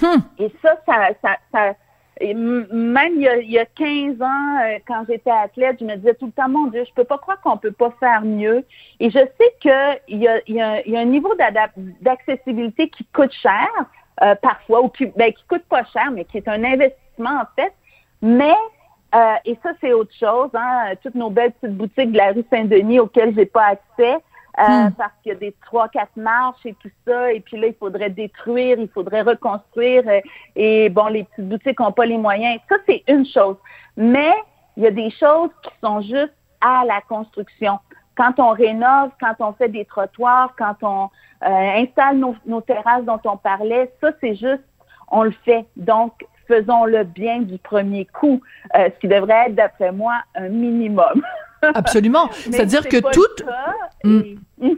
Hmm. 0.00 0.20
Et 0.38 0.52
ça, 0.62 0.76
ça, 0.86 1.08
ça, 1.22 1.36
ça 1.52 1.74
même 2.20 3.12
il 3.16 3.22
y, 3.22 3.28
a, 3.28 3.36
il 3.36 3.50
y, 3.50 3.58
a, 3.58 3.66
15 3.66 4.22
ans, 4.22 4.78
quand 4.86 5.04
j'étais 5.08 5.30
athlète, 5.30 5.76
je 5.80 5.84
me 5.84 5.96
disais 5.96 6.14
tout 6.14 6.26
le 6.26 6.32
temps, 6.32 6.48
mon 6.48 6.68
Dieu, 6.68 6.84
je 6.88 6.92
peux 6.94 7.04
pas 7.04 7.18
croire 7.18 7.40
qu'on 7.42 7.58
peut 7.58 7.72
pas 7.72 7.90
faire 8.00 8.22
mieux. 8.22 8.64
Et 9.00 9.10
je 9.10 9.18
sais 9.18 9.54
qu'il 9.60 9.70
y 9.70 10.26
a, 10.26 10.40
il 10.48 10.54
y, 10.54 10.60
a, 10.60 10.80
il 10.86 10.92
y 10.92 10.96
a 10.96 11.00
un 11.00 11.04
niveau 11.04 11.34
d'accessibilité 12.00 12.88
qui 12.88 13.04
coûte 13.12 13.32
cher, 13.32 13.68
euh, 14.22 14.34
parfois, 14.36 14.82
ou 14.82 14.88
qui, 14.88 15.06
ben, 15.06 15.32
qui 15.32 15.44
coûte 15.46 15.64
pas 15.68 15.84
cher, 15.92 16.10
mais 16.10 16.24
qui 16.24 16.38
est 16.38 16.48
un 16.48 16.64
investissement 16.64 17.42
en 17.42 17.46
fait. 17.54 17.72
Mais 18.22 18.54
euh, 19.16 19.34
et 19.44 19.58
ça, 19.62 19.70
c'est 19.80 19.92
autre 19.92 20.14
chose. 20.14 20.50
Hein, 20.54 20.94
toutes 21.02 21.14
nos 21.14 21.30
belles 21.30 21.52
petites 21.52 21.76
boutiques 21.76 22.12
de 22.12 22.18
la 22.18 22.32
rue 22.32 22.44
Saint-Denis 22.50 23.00
auxquelles 23.00 23.34
j'ai 23.34 23.46
pas 23.46 23.66
accès. 23.66 24.16
Euh, 24.58 24.88
hmm. 24.88 24.92
parce 24.92 25.12
qu'il 25.22 25.32
y 25.32 25.34
a 25.34 25.38
des 25.38 25.54
trois, 25.66 25.86
quatre 25.90 26.16
marches 26.16 26.64
et 26.64 26.74
tout 26.80 26.88
ça, 27.06 27.30
et 27.30 27.40
puis 27.40 27.58
là, 27.58 27.66
il 27.66 27.74
faudrait 27.74 28.08
détruire, 28.08 28.78
il 28.78 28.88
faudrait 28.88 29.20
reconstruire, 29.20 30.02
et 30.54 30.88
bon, 30.88 31.08
les 31.08 31.24
petites 31.24 31.46
boutiques 31.46 31.78
n'ont 31.78 31.92
pas 31.92 32.06
les 32.06 32.16
moyens. 32.16 32.58
Ça, 32.70 32.76
c'est 32.88 33.04
une 33.06 33.26
chose. 33.26 33.56
Mais 33.98 34.32
il 34.78 34.84
y 34.84 34.86
a 34.86 34.90
des 34.90 35.10
choses 35.10 35.50
qui 35.62 35.70
sont 35.82 36.00
juste 36.00 36.32
à 36.62 36.86
la 36.86 37.02
construction 37.02 37.78
quand 38.16 38.38
on 38.38 38.50
rénove, 38.50 39.10
quand 39.20 39.34
on 39.40 39.52
fait 39.52 39.68
des 39.68 39.84
trottoirs, 39.84 40.54
quand 40.58 40.76
on 40.82 41.10
euh, 41.46 41.82
installe 41.82 42.18
nos, 42.18 42.60
terrasses 42.62 43.04
dont 43.04 43.20
on 43.24 43.36
parlait, 43.36 43.92
ça 44.00 44.10
c'est 44.20 44.34
juste, 44.34 44.64
on 45.08 45.22
le 45.22 45.34
fait. 45.44 45.66
Donc, 45.76 46.12
faisons-le 46.48 47.04
bien 47.04 47.40
du 47.40 47.58
premier 47.58 48.06
coup, 48.06 48.40
euh, 48.74 48.88
ce 48.94 49.00
qui 49.00 49.08
devrait 49.08 49.46
être, 49.48 49.54
d'après 49.54 49.92
moi, 49.92 50.14
un 50.34 50.48
minimum. 50.48 51.22
Absolument. 51.74 52.28
C'est-à-dire 52.32 52.88
que 52.88 52.98
toute... 53.12 53.44
Mhm. 54.04 54.38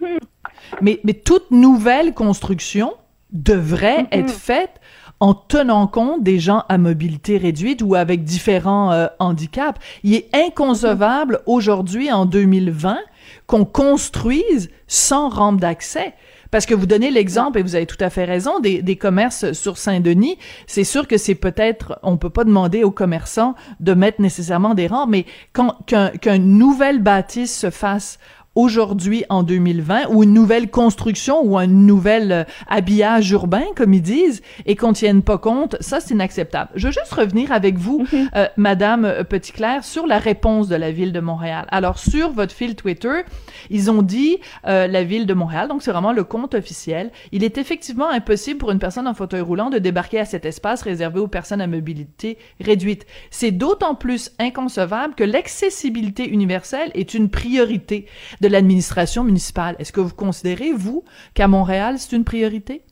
mais, 0.80 1.00
mais 1.04 1.14
toute 1.14 1.50
nouvelle 1.50 2.14
construction 2.14 2.94
devrait 3.32 4.06
être 4.10 4.30
faite 4.30 4.80
en 5.20 5.34
tenant 5.34 5.87
compte 5.87 6.22
des 6.22 6.38
gens 6.38 6.64
à 6.68 6.78
mobilité 6.78 7.38
réduite 7.38 7.82
ou 7.82 7.94
avec 7.94 8.22
différents 8.22 8.92
euh, 8.92 9.06
handicaps. 9.18 9.80
Il 10.04 10.14
est 10.14 10.28
inconcevable 10.34 11.40
aujourd'hui, 11.46 12.12
en 12.12 12.25
2020, 12.25 12.98
qu'on 13.46 13.64
construise 13.64 14.70
sans 14.87 15.28
rampe 15.28 15.60
d'accès. 15.60 16.14
Parce 16.50 16.67
que 16.67 16.75
vous 16.75 16.87
donnez 16.87 17.11
l'exemple, 17.11 17.59
et 17.59 17.62
vous 17.62 17.75
avez 17.75 17.87
tout 17.87 17.97
à 18.00 18.11
fait 18.11 18.25
raison, 18.25 18.61
des, 18.61 18.83
des 18.83 18.97
commerces 18.97 19.52
sur 19.52 19.78
Saint-Denis. 19.78 20.38
C'est 20.67 20.85
sûr 20.85 21.07
que 21.07 21.17
c'est 21.17 21.35
peut-être, 21.35 21.99
on 22.02 22.17
peut 22.17 22.31
pas 22.31 22.45
demander 22.45 22.85
aux 22.85 22.90
commerçants 22.90 23.55
de 23.81 23.95
mettre 23.95 24.21
nécessairement 24.21 24.75
des 24.75 24.87
rampes, 24.87 25.11
mais 25.11 25.26
quand 25.52 25.76
qu'un 25.87 26.11
qu'une 26.11 26.59
nouvelle 26.59 27.02
bâtisse 27.02 27.57
se 27.57 27.71
fasse 27.71 28.19
aujourd'hui 28.59 29.25
en 29.29 29.45
2020 29.45 30.09
ou 30.11 30.25
une 30.25 30.35
nouvelle 30.35 30.69
construction 30.69 31.41
ou 31.45 31.57
un 31.57 31.69
nouvel 31.69 32.33
euh, 32.33 32.45
habillage 32.67 33.31
urbain 33.31 33.62
comme 33.77 33.95
ils 33.95 34.03
disent 34.03 34.43
et 34.67 34.75
qu'on 34.75 34.93
tienne 34.93 35.23
pas 35.23 35.38
compte, 35.38 35.77
ça 35.79 36.00
c'est 36.00 36.12
inacceptable. 36.12 36.71
Je 36.75 36.88
veux 36.88 36.93
juste 36.93 37.12
revenir 37.12 37.53
avec 37.53 37.79
vous, 37.79 38.05
mhm. 38.12 38.29
euh, 38.35 38.49
Madame 38.57 39.05
euh, 39.05 39.23
Petitclerc, 39.23 39.85
sur 39.85 40.09
la 40.09 40.19
réponse 40.19 40.67
de 40.67 40.75
la 40.75 40.91
ville 40.91 41.12
de 41.12 41.21
Montréal. 41.21 41.67
Alors 41.71 42.00
sur 42.00 42.33
votre 42.33 42.53
fil 42.53 42.75
Twitter, 42.75 43.23
ils 43.71 43.93
ont 43.93 44.03
dit 44.03 44.38
la 44.65 45.05
ville 45.05 45.27
de 45.27 45.35
Montréal, 45.35 45.69
donc 45.69 45.83
c'est 45.83 45.93
vraiment 45.93 46.12
le 46.12 46.25
compte 46.25 46.55
officiel. 46.55 47.11
Il 47.33 47.45
est 47.45 47.59
effectivement 47.59 48.09
impossible 48.09 48.59
pour 48.59 48.73
une 48.73 48.79
personne 48.79 49.07
en 49.07 49.15
fauteuil 49.15 49.41
roulant 49.41 49.71
de 49.71 49.79
débarquer 49.79 50.19
à 50.19 50.25
cet 50.25 50.45
espace 50.45 50.83
réservé 50.83 51.21
aux 51.21 51.29
personnes 51.29 51.61
à 51.61 51.67
mobilité 51.67 52.38
réduite. 52.61 53.07
C'est 53.31 53.53
d'autant 53.53 53.95
plus 53.95 54.33
inconcevable 54.38 55.15
que 55.15 55.25
l'accessibilité 55.25 56.29
universelle 56.29 56.91
est 56.95 57.15
une 57.15 57.31
priorité 57.31 58.07
de 58.41 58.48
l'administration 58.49 59.25
municipale. 59.25 59.76
Est-ce 59.78 59.93
que 59.93 60.00
vous 60.00 60.14
considérez, 60.14 60.73
vous, 60.73 61.05
qu'à 61.35 61.49
Montréal, 61.49 61.99
c'est 61.99 62.17
une 62.17 62.25
priorité? 62.25 62.83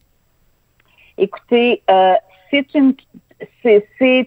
Écoutez, 1.19 1.83
euh, 1.91 2.15
c'est 2.51 2.75
une 2.75 2.95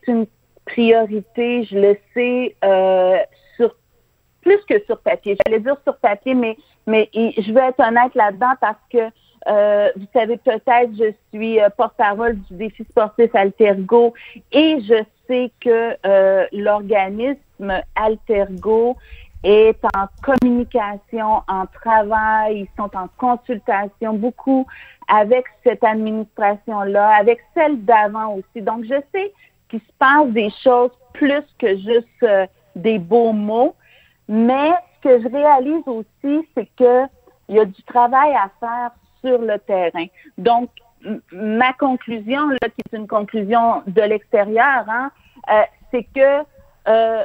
une 0.07 0.27
priorité, 0.65 1.63
je 1.63 1.77
le 1.77 1.97
sais, 2.13 2.55
euh, 2.63 3.17
sur 3.55 3.75
plus 4.41 4.59
que 4.67 4.83
sur 4.85 4.99
papier. 4.99 5.37
J'allais 5.45 5.59
dire 5.59 5.77
sur 5.83 5.97
papier, 5.97 6.33
mais 6.33 6.57
mais 6.87 7.09
je 7.13 7.51
veux 7.51 7.61
être 7.61 7.79
honnête 7.79 8.13
là-dedans 8.15 8.53
parce 8.59 8.79
que 8.91 9.09
euh, 9.47 9.89
vous 9.95 10.05
savez 10.13 10.37
peut-être, 10.37 10.91
je 10.97 11.13
suis 11.31 11.59
porte-parole 11.77 12.37
du 12.39 12.55
défi 12.55 12.83
sportif 12.89 13.33
Altergo 13.33 14.13
et 14.51 14.79
je 14.81 15.03
sais 15.27 15.51
que 15.61 15.95
l'organisme 16.51 17.81
Altergo 17.95 18.97
est 19.43 19.79
en 19.95 20.07
communication, 20.21 21.41
en 21.47 21.65
travail, 21.67 22.61
ils 22.61 22.69
sont 22.77 22.89
en 22.95 23.07
consultation 23.17 24.13
beaucoup 24.13 24.65
avec 25.07 25.45
cette 25.63 25.83
administration-là, 25.83 27.15
avec 27.15 27.39
celle 27.53 27.83
d'avant 27.85 28.35
aussi. 28.35 28.61
Donc, 28.61 28.83
je 28.83 29.01
sais 29.13 29.33
qu'il 29.69 29.79
se 29.79 29.93
passe 29.97 30.27
des 30.29 30.51
choses 30.63 30.91
plus 31.13 31.43
que 31.57 31.75
juste 31.77 32.23
euh, 32.23 32.45
des 32.75 32.99
beaux 32.99 33.31
mots, 33.31 33.75
mais 34.27 34.71
ce 34.95 35.09
que 35.09 35.21
je 35.21 35.27
réalise 35.27 35.83
aussi, 35.87 36.47
c'est 36.55 36.69
que 36.77 37.05
il 37.47 37.55
y 37.55 37.59
a 37.59 37.65
du 37.65 37.83
travail 37.83 38.33
à 38.35 38.51
faire 38.59 38.91
sur 39.23 39.39
le 39.39 39.57
terrain. 39.59 40.05
Donc, 40.37 40.69
ma 41.31 41.73
conclusion, 41.73 42.49
là, 42.49 42.69
qui 42.69 42.81
est 42.85 42.95
une 42.95 43.07
conclusion 43.07 43.81
de 43.87 44.01
l'extérieur, 44.01 44.85
hein, 44.87 45.11
euh, 45.51 45.63
c'est 45.91 46.03
que 46.03 46.43
euh, 46.87 47.23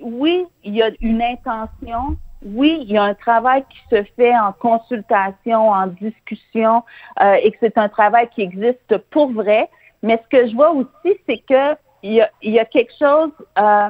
oui, 0.00 0.46
il 0.62 0.74
y 0.74 0.82
a 0.82 0.90
une 1.00 1.22
intention. 1.22 2.16
Oui, 2.44 2.78
il 2.82 2.92
y 2.92 2.98
a 2.98 3.04
un 3.04 3.14
travail 3.14 3.64
qui 3.70 3.78
se 3.96 4.02
fait 4.16 4.36
en 4.36 4.52
consultation, 4.52 5.70
en 5.70 5.86
discussion, 5.86 6.82
euh, 7.22 7.34
et 7.42 7.50
que 7.52 7.56
c'est 7.60 7.78
un 7.78 7.88
travail 7.88 8.28
qui 8.34 8.42
existe 8.42 8.98
pour 9.10 9.32
vrai. 9.32 9.70
Mais 10.02 10.20
ce 10.22 10.36
que 10.36 10.46
je 10.48 10.54
vois 10.54 10.72
aussi, 10.72 11.18
c'est 11.26 11.38
que 11.38 11.74
il 12.02 12.12
y 12.12 12.20
a, 12.20 12.30
y 12.42 12.58
a 12.58 12.66
quelque 12.66 12.92
chose, 12.98 13.32
euh, 13.58 13.88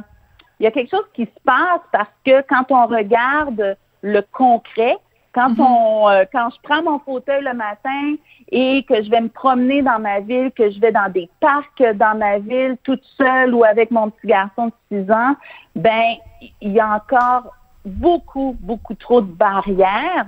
il 0.61 0.65
y 0.65 0.67
a 0.67 0.71
quelque 0.71 0.91
chose 0.91 1.07
qui 1.15 1.25
se 1.25 1.41
passe 1.45 1.81
parce 1.91 2.13
que 2.25 2.43
quand 2.43 2.71
on 2.71 2.87
regarde 2.87 3.77
le 4.03 4.21
concret, 4.21 4.97
quand 5.35 5.51
mm-hmm. 5.51 5.63
on, 5.63 6.09
euh, 6.09 6.25
quand 6.33 6.49
je 6.51 6.57
prends 6.63 6.83
mon 6.83 6.99
fauteuil 7.01 7.43
le 7.43 7.55
matin 7.55 8.15
et 8.51 8.85
que 8.89 9.03
je 9.03 9.11
vais 9.11 9.21
me 9.21 9.29
promener 9.29 9.83
dans 9.83 9.99
ma 9.99 10.21
ville, 10.21 10.53
que 10.53 10.71
je 10.71 10.81
vais 10.81 10.93
dans 10.93 11.11
des 11.11 11.29
parcs 11.41 11.83
dans 11.97 12.17
ma 12.17 12.39
ville 12.39 12.77
toute 12.85 13.05
seule 13.19 13.55
ou 13.55 13.65
avec 13.65 13.91
mon 13.91 14.11
petit 14.11 14.29
garçon 14.29 14.67
de 14.91 15.05
6 15.05 15.11
ans, 15.11 15.37
ben 15.75 16.15
il 16.61 16.73
y 16.73 16.81
a 16.81 16.95
encore 16.95 17.53
beaucoup 17.85 18.57
beaucoup 18.61 18.95
trop 18.95 19.21
de 19.21 19.31
barrières. 19.33 20.27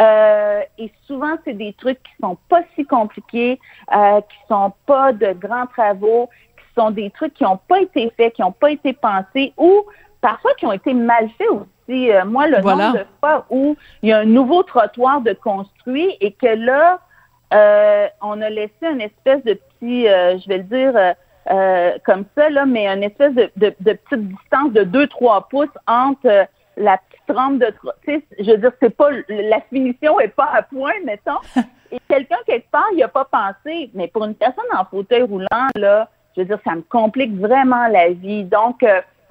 Euh, 0.00 0.60
et 0.78 0.92
souvent, 1.06 1.36
c'est 1.44 1.54
des 1.54 1.72
trucs 1.72 2.00
qui 2.02 2.12
sont 2.20 2.38
pas 2.48 2.62
si 2.74 2.84
compliqués, 2.84 3.58
euh, 3.94 4.20
qui 4.20 4.36
sont 4.48 4.72
pas 4.86 5.12
de 5.12 5.32
grands 5.32 5.66
travaux, 5.66 6.28
qui 6.56 6.80
sont 6.80 6.90
des 6.92 7.10
trucs 7.10 7.34
qui 7.34 7.42
n'ont 7.42 7.58
pas 7.68 7.80
été 7.80 8.10
faits, 8.16 8.34
qui 8.34 8.42
n'ont 8.42 8.52
pas 8.52 8.70
été 8.70 8.92
pensés 8.92 9.52
ou 9.56 9.84
parfois 10.20 10.52
qui 10.54 10.66
ont 10.66 10.72
été 10.72 10.94
mal 10.94 11.28
faits 11.38 11.48
aussi 11.50 11.68
euh, 11.90 12.24
moi, 12.24 12.46
le 12.46 12.60
nombre 12.60 12.92
de 12.92 13.04
fois 13.20 13.46
où 13.50 13.76
il 14.02 14.10
y 14.10 14.12
a 14.12 14.18
un 14.18 14.24
nouveau 14.24 14.62
trottoir 14.62 15.20
de 15.20 15.32
construit 15.32 16.16
et 16.20 16.32
que 16.32 16.46
là, 16.46 17.00
euh, 17.54 18.06
on 18.20 18.40
a 18.42 18.50
laissé 18.50 18.74
une 18.82 19.00
espèce 19.00 19.42
de 19.44 19.54
petit, 19.54 20.06
euh, 20.08 20.38
je 20.38 20.48
vais 20.48 20.58
le 20.58 20.64
dire 20.64 21.14
comme 22.04 22.26
ça, 22.36 22.50
là, 22.50 22.66
mais 22.66 22.86
une 22.86 23.02
espèce 23.02 23.34
de, 23.34 23.50
de, 23.56 23.70
petite 23.70 24.28
distance 24.28 24.70
de 24.72 24.84
2-3 24.84 25.48
pouces 25.48 25.68
entre 25.86 26.46
la 26.76 26.98
petite 26.98 27.36
rampe 27.36 27.58
de 27.58 27.72
sais, 28.04 28.22
je 28.38 28.50
veux 28.50 28.58
dire, 28.58 28.72
c'est 28.82 28.94
pas 28.94 29.08
la 29.28 29.60
finition 29.62 30.20
est 30.20 30.28
pas 30.28 30.50
à 30.52 30.62
point, 30.62 30.92
mettons. 31.06 31.40
Et 31.90 31.98
quelqu'un 32.06 32.36
quelque 32.44 32.70
part, 32.70 32.84
il 32.92 33.02
a 33.02 33.08
pas 33.08 33.24
pensé. 33.24 33.90
Mais 33.94 34.08
pour 34.08 34.26
une 34.26 34.34
personne 34.34 34.66
en 34.76 34.84
fauteuil 34.84 35.22
roulant, 35.22 35.68
là, 35.74 36.10
je 36.36 36.42
veux 36.42 36.46
dire, 36.46 36.58
ça 36.62 36.74
me 36.74 36.82
complique 36.82 37.34
vraiment 37.34 37.88
la 37.88 38.10
vie. 38.10 38.44
Donc, 38.44 38.84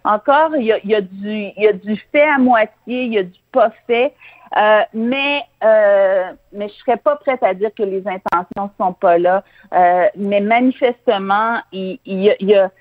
encore, 0.07 0.55
il 0.55 0.65
y 0.65 0.71
a, 0.71 1.01
du, 1.01 1.29
il 1.29 1.53
y 1.57 1.67
a 1.67 1.73
du 1.73 1.97
fait 2.11 2.27
à 2.27 2.37
moitié, 2.37 3.03
il 3.03 3.13
y 3.13 3.17
a 3.17 3.23
du 3.23 3.39
pas 3.51 3.71
fait. 3.85 4.13
Euh, 4.55 4.81
mais 4.93 5.43
euh, 5.61 6.31
mais 6.53 6.69
je 6.69 6.73
serais 6.75 6.95
pas 6.95 7.17
prête 7.17 7.43
à 7.43 7.53
dire 7.53 7.71
que 7.75 7.83
les 7.83 8.03
intentions 8.07 8.71
sont 8.79 8.93
pas 8.93 9.17
là. 9.17 9.43
Euh, 9.73 10.07
mais 10.15 10.39
manifestement, 10.39 11.59
il, 11.73 11.99
il, 12.05 12.23
y 12.39 12.55
a, 12.55 12.71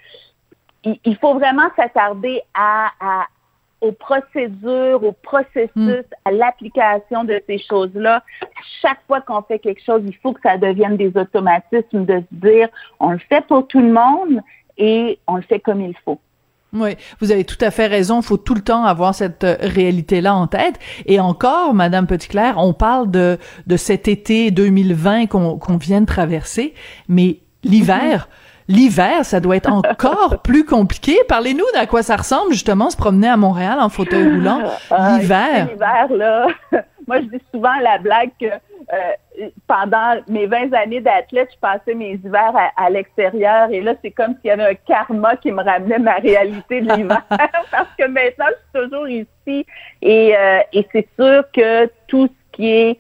il, 0.85 1.17
faut 1.17 1.35
vraiment 1.35 1.69
s'attarder 1.75 2.41
à, 2.55 2.91
à, 3.01 3.27
aux 3.81 3.91
procédures, 3.91 5.03
au 5.03 5.11
processus, 5.11 5.71
hmm. 5.75 6.03
à 6.25 6.31
l'application 6.31 7.25
de 7.25 7.43
ces 7.49 7.59
choses-là. 7.59 8.23
Chaque 8.81 9.01
fois 9.09 9.21
qu'on 9.21 9.43
fait 9.43 9.59
quelque 9.59 9.83
chose, 9.83 10.03
il 10.07 10.17
faut 10.19 10.33
que 10.33 10.43
ça 10.43 10.57
devienne 10.59 10.97
des 10.97 11.17
automatismes 11.17 12.05
de 12.05 12.21
se 12.21 12.27
dire 12.31 12.69
on 13.01 13.11
le 13.11 13.19
fait 13.19 13.45
pour 13.47 13.67
tout 13.67 13.81
le 13.81 13.93
monde 13.93 14.41
et 14.79 15.19
on 15.27 15.35
le 15.35 15.43
fait 15.43 15.59
comme 15.59 15.81
il 15.81 15.97
faut. 16.05 16.21
Oui, 16.81 16.97
vous 17.21 17.33
avez 17.33 17.45
tout 17.45 17.59
à 17.61 17.71
fait 17.71 17.87
raison. 17.87 18.21
Il 18.21 18.25
faut 18.25 18.37
tout 18.37 18.55
le 18.55 18.61
temps 18.61 18.85
avoir 18.85 19.15
cette 19.15 19.45
euh, 19.45 19.57
réalité-là 19.61 20.35
en 20.35 20.47
tête. 20.47 20.79
Et 21.07 21.21
encore, 21.21 21.75
Madame 21.75 22.07
Petitclerc, 22.07 22.55
on 22.59 22.73
parle 22.73 23.11
de, 23.11 23.39
de 23.67 23.77
cet 23.77 24.09
été 24.09 24.51
2020 24.51 25.27
qu'on 25.27 25.59
qu'on 25.59 25.77
vient 25.77 26.01
de 26.01 26.07
traverser, 26.07 26.75
mais 27.09 27.39
l'hiver, 27.65 28.29
l'hiver, 28.69 29.25
ça 29.25 29.41
doit 29.41 29.57
être 29.57 29.73
encore 29.73 30.39
plus 30.45 30.65
compliqué. 30.65 31.17
Parlez-nous 31.29 31.65
d'à 31.75 31.87
quoi 31.87 32.03
ça 32.03 32.17
ressemble, 32.17 32.53
justement, 32.53 32.91
se 32.91 32.97
promener 32.97 33.29
à 33.29 33.37
Montréal 33.37 33.79
en 33.81 33.89
fauteuil 33.89 34.25
roulant. 34.25 34.61
Ah, 34.91 35.19
l'hiver. 35.19 35.69
L'hiver, 35.73 36.17
là. 36.17 36.47
Moi, 37.07 37.21
je 37.21 37.27
dis 37.37 37.45
souvent 37.55 37.75
la 37.83 37.99
blague 37.99 38.31
que 38.41 38.47
euh, 38.47 38.97
pendant 39.67 40.21
mes 40.29 40.47
20 40.47 40.73
années 40.73 41.01
d'athlète, 41.01 41.51
je 41.55 41.59
passais 41.59 41.95
mes 41.95 42.13
hivers 42.13 42.55
à, 42.77 42.91
l'extérieur 42.91 43.71
et 43.71 43.81
là, 43.81 43.95
c'est 44.03 44.11
comme 44.11 44.35
s'il 44.37 44.47
y 44.47 44.51
avait 44.51 44.71
un 44.71 44.75
karma 44.75 45.37
qui 45.37 45.53
me 45.53 45.63
ramenait 45.63 45.99
ma 45.99 46.17
réalité 46.17 46.81
de 46.81 46.93
l'hiver 46.95 47.23
parce 47.29 47.89
que 47.99 48.07
maintenant, 48.07 48.47
je 48.49 48.81
suis 48.81 48.89
toujours 48.89 49.09
ici 49.09 49.67
et, 50.03 50.37
euh, 50.37 50.61
et 50.73 50.87
c'est 50.93 51.09
sûr 51.19 51.45
que 51.53 51.87
tout 52.07 52.29
ce 52.29 52.57
qui 52.57 52.71
est 52.71 52.99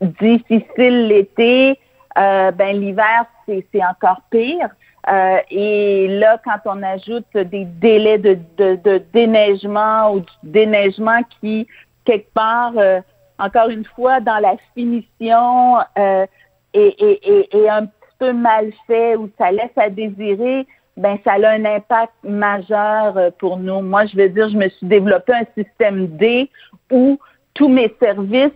difficile 0.00 1.08
l'été, 1.08 1.78
euh, 2.18 2.50
ben 2.50 2.78
l'hiver, 2.78 3.24
c'est 3.46 3.84
encore 3.84 4.20
pire. 4.30 4.68
Euh, 5.08 5.38
et 5.50 6.06
là, 6.08 6.40
quand 6.44 6.58
on 6.66 6.82
ajoute 6.82 7.26
des 7.34 7.64
délais 7.64 8.18
de, 8.18 8.38
de, 8.56 8.76
de 8.76 9.02
déneigement 9.12 10.12
ou 10.14 10.20
du 10.20 10.32
déneigement 10.44 11.20
qui, 11.40 11.66
quelque 12.04 12.32
part, 12.32 12.72
euh, 12.76 13.00
encore 13.42 13.68
une 13.70 13.84
fois, 13.84 14.20
dans 14.20 14.38
la 14.38 14.54
finition 14.74 15.78
euh, 15.98 16.26
est, 16.72 17.68
un 17.68 17.86
petit 17.86 18.14
peu 18.18 18.32
mal 18.32 18.72
fait 18.86 19.16
ou 19.16 19.30
ça 19.36 19.50
laisse 19.50 19.76
à 19.76 19.90
désirer, 19.90 20.66
ben 20.96 21.18
ça 21.24 21.32
a 21.32 21.50
un 21.50 21.64
impact 21.64 22.12
majeur 22.22 23.16
euh, 23.16 23.30
pour 23.38 23.56
nous. 23.56 23.80
Moi, 23.80 24.06
je 24.06 24.16
veux 24.16 24.28
dire, 24.28 24.48
je 24.48 24.56
me 24.56 24.68
suis 24.68 24.86
développé 24.86 25.32
un 25.32 25.46
système 25.56 26.06
D 26.06 26.50
où 26.90 27.18
tous 27.54 27.68
mes 27.68 27.92
services 27.98 28.52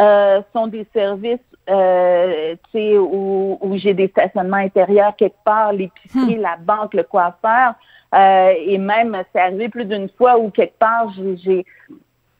euh, 0.00 0.42
sont 0.52 0.66
des 0.66 0.86
services 0.92 1.38
euh, 1.68 2.56
où, 2.74 3.58
où 3.60 3.76
j'ai 3.76 3.94
des 3.94 4.08
stationnements 4.08 4.56
intérieurs 4.56 5.14
quelque 5.16 5.42
part, 5.44 5.72
l'épicerie, 5.72 6.36
hmm. 6.36 6.42
la 6.42 6.56
banque, 6.56 6.94
le 6.94 7.04
coiffeur. 7.04 7.74
Euh, 8.14 8.52
et 8.58 8.78
même, 8.78 9.16
c'est 9.32 9.40
arrivé 9.40 9.68
plus 9.68 9.84
d'une 9.84 10.08
fois 10.08 10.38
où 10.38 10.50
quelque 10.50 10.78
part, 10.78 11.12
j'ai 11.44 11.64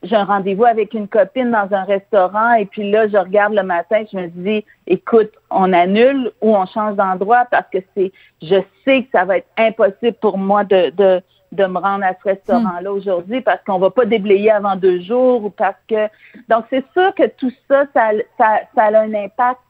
j'ai 0.02 0.16
un 0.16 0.24
rendez-vous 0.24 0.64
avec 0.64 0.94
une 0.94 1.08
copine 1.08 1.50
dans 1.50 1.68
un 1.72 1.84
restaurant 1.84 2.54
et 2.54 2.64
puis 2.64 2.90
là, 2.90 3.08
je 3.08 3.16
regarde 3.16 3.52
le 3.52 3.62
matin, 3.62 4.02
je 4.10 4.16
me 4.16 4.28
dis, 4.28 4.64
écoute, 4.86 5.30
on 5.50 5.72
annule 5.72 6.32
ou 6.40 6.56
on 6.56 6.66
change 6.66 6.96
d'endroit 6.96 7.44
parce 7.50 7.68
que 7.70 7.78
c'est, 7.94 8.12
je 8.42 8.56
sais 8.84 9.02
que 9.02 9.08
ça 9.12 9.24
va 9.24 9.38
être 9.38 9.48
impossible 9.58 10.16
pour 10.20 10.38
moi 10.38 10.64
de, 10.64 10.90
de, 10.90 11.22
de 11.52 11.66
me 11.66 11.78
rendre 11.78 12.04
à 12.04 12.14
ce 12.14 12.28
restaurant-là 12.28 12.90
aujourd'hui 12.92 13.42
parce 13.42 13.62
qu'on 13.64 13.78
va 13.78 13.90
pas 13.90 14.06
déblayer 14.06 14.50
avant 14.50 14.76
deux 14.76 15.00
jours 15.00 15.44
ou 15.44 15.50
parce 15.50 15.76
que, 15.88 16.08
donc 16.48 16.64
c'est 16.70 16.84
sûr 16.92 17.14
que 17.14 17.26
tout 17.26 17.52
ça, 17.68 17.84
ça, 17.94 18.10
ça, 18.38 18.60
ça 18.74 18.84
a 18.84 19.00
un 19.00 19.14
impact 19.14 19.60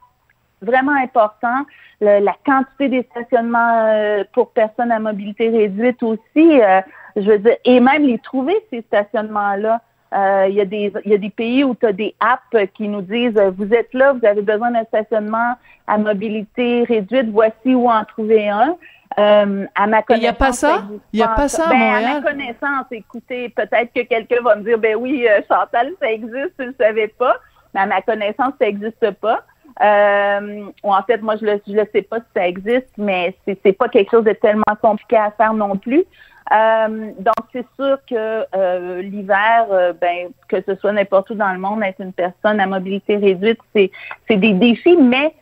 vraiment 0.63 0.93
important. 0.93 1.65
la 2.01 2.35
quantité 2.45 2.89
des 2.89 3.03
stationnements 3.11 3.87
euh, 3.87 4.25
pour 4.33 4.51
personnes 4.51 4.93
à 4.93 4.99
mobilité 4.99 5.49
réduite 5.49 6.03
aussi, 6.03 6.21
euh, 6.37 6.81
je 7.17 7.23
veux 7.23 7.39
dire, 7.39 7.57
et 7.65 7.81
même 7.81 8.05
les 8.05 8.19
trouver, 8.19 8.55
ces 8.71 8.83
stationnements-là. 8.83 9.81
Euh, 10.13 10.47
il, 10.49 10.57
y 10.57 10.61
a 10.61 10.65
des, 10.65 10.93
il 11.05 11.11
y 11.13 11.15
a 11.15 11.19
des 11.19 11.31
pays 11.31 11.63
où 11.63 11.75
tu 11.77 11.87
as 11.87 11.93
des 11.93 12.15
apps 12.19 12.71
qui 12.75 12.89
nous 12.89 13.03
disent 13.03 13.37
euh, 13.37 13.53
vous 13.57 13.73
êtes 13.73 13.95
là, 13.95 14.13
vous 14.13 14.27
avez 14.27 14.43
besoin 14.43 14.73
d'un 14.73 14.85
stationnement 14.85 15.55
à 15.87 15.99
mobilité 15.99 16.83
réduite, 16.85 17.31
voici 17.31 17.75
où 17.75 17.89
en 17.89 18.05
trouver 18.05 18.49
un. 18.49 18.77
Euh, 19.19 19.67
à 19.75 19.87
ma 19.87 20.03
connaissance, 20.03 20.19
il 20.19 20.23
n'y 20.23 20.29
a 20.29 20.33
pas 20.33 20.53
ça? 20.53 20.83
Il 21.13 21.17
n'y 21.17 21.23
a 21.23 21.29
pas 21.29 21.49
ça 21.49 21.67
à 21.67 21.71
ben, 21.71 21.81
À 21.81 22.15
ma 22.15 22.23
connaissance, 22.23 22.87
écoutez, 22.93 23.49
peut-être 23.49 23.93
que 23.93 24.03
quelqu'un 24.03 24.41
va 24.43 24.57
me 24.57 24.63
dire, 24.63 24.79
ben 24.79 24.97
oui, 24.97 25.27
euh, 25.29 25.41
Chantal, 25.49 25.93
ça 26.01 26.13
existe, 26.13 26.53
tu 26.59 26.63
ne 26.63 26.67
le 26.67 26.75
savais 26.79 27.09
pas. 27.09 27.37
Mais 27.75 27.81
à 27.81 27.87
ma 27.87 28.03
connaissance, 28.03 28.53
ça 28.61 28.67
n'existe 28.67 29.11
pas. 29.21 29.43
Euh, 29.83 30.65
ou 30.85 30.95
en 30.95 31.03
fait, 31.03 31.23
moi, 31.23 31.37
je 31.37 31.47
ne 31.47 31.53
le, 31.53 31.89
sais 31.93 32.03
pas 32.03 32.19
si 32.19 32.27
ça 32.37 32.47
existe, 32.47 32.91
mais 32.99 33.35
c'est, 33.45 33.59
c'est 33.65 33.73
pas 33.73 33.89
quelque 33.89 34.11
chose 34.11 34.25
de 34.25 34.33
tellement 34.33 34.63
compliqué 34.81 35.17
à 35.17 35.31
faire 35.33 35.55
non 35.55 35.77
plus. 35.77 36.05
Euh, 36.53 37.13
donc, 37.19 37.47
c'est 37.53 37.67
sûr 37.77 37.99
que 38.09 38.45
euh, 38.57 39.03
l'hiver, 39.03 39.67
euh, 39.71 39.93
ben, 39.93 40.31
que 40.49 40.61
ce 40.63 40.75
soit 40.77 40.93
n'importe 40.93 41.31
où 41.31 41.35
dans 41.35 41.53
le 41.53 41.59
monde, 41.59 41.83
être 41.85 42.01
une 42.01 42.13
personne 42.13 42.59
à 42.59 42.67
mobilité 42.67 43.17
réduite, 43.17 43.61
c'est, 43.75 43.91
c'est 44.27 44.37
des 44.37 44.53
défis, 44.55 44.97
mais, 44.97 45.33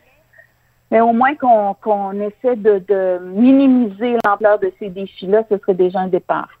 mais 0.91 1.01
au 1.01 1.11
moins 1.11 1.35
qu'on, 1.35 1.73
qu'on 1.73 2.13
essaie 2.19 2.55
de, 2.55 2.79
de 2.87 3.19
minimiser 3.23 4.17
l'ampleur 4.23 4.59
de 4.59 4.71
ces 4.77 4.89
défis-là, 4.89 5.43
ce 5.49 5.57
serait 5.57 5.73
déjà 5.73 5.99
un 5.99 6.07
départ. 6.07 6.58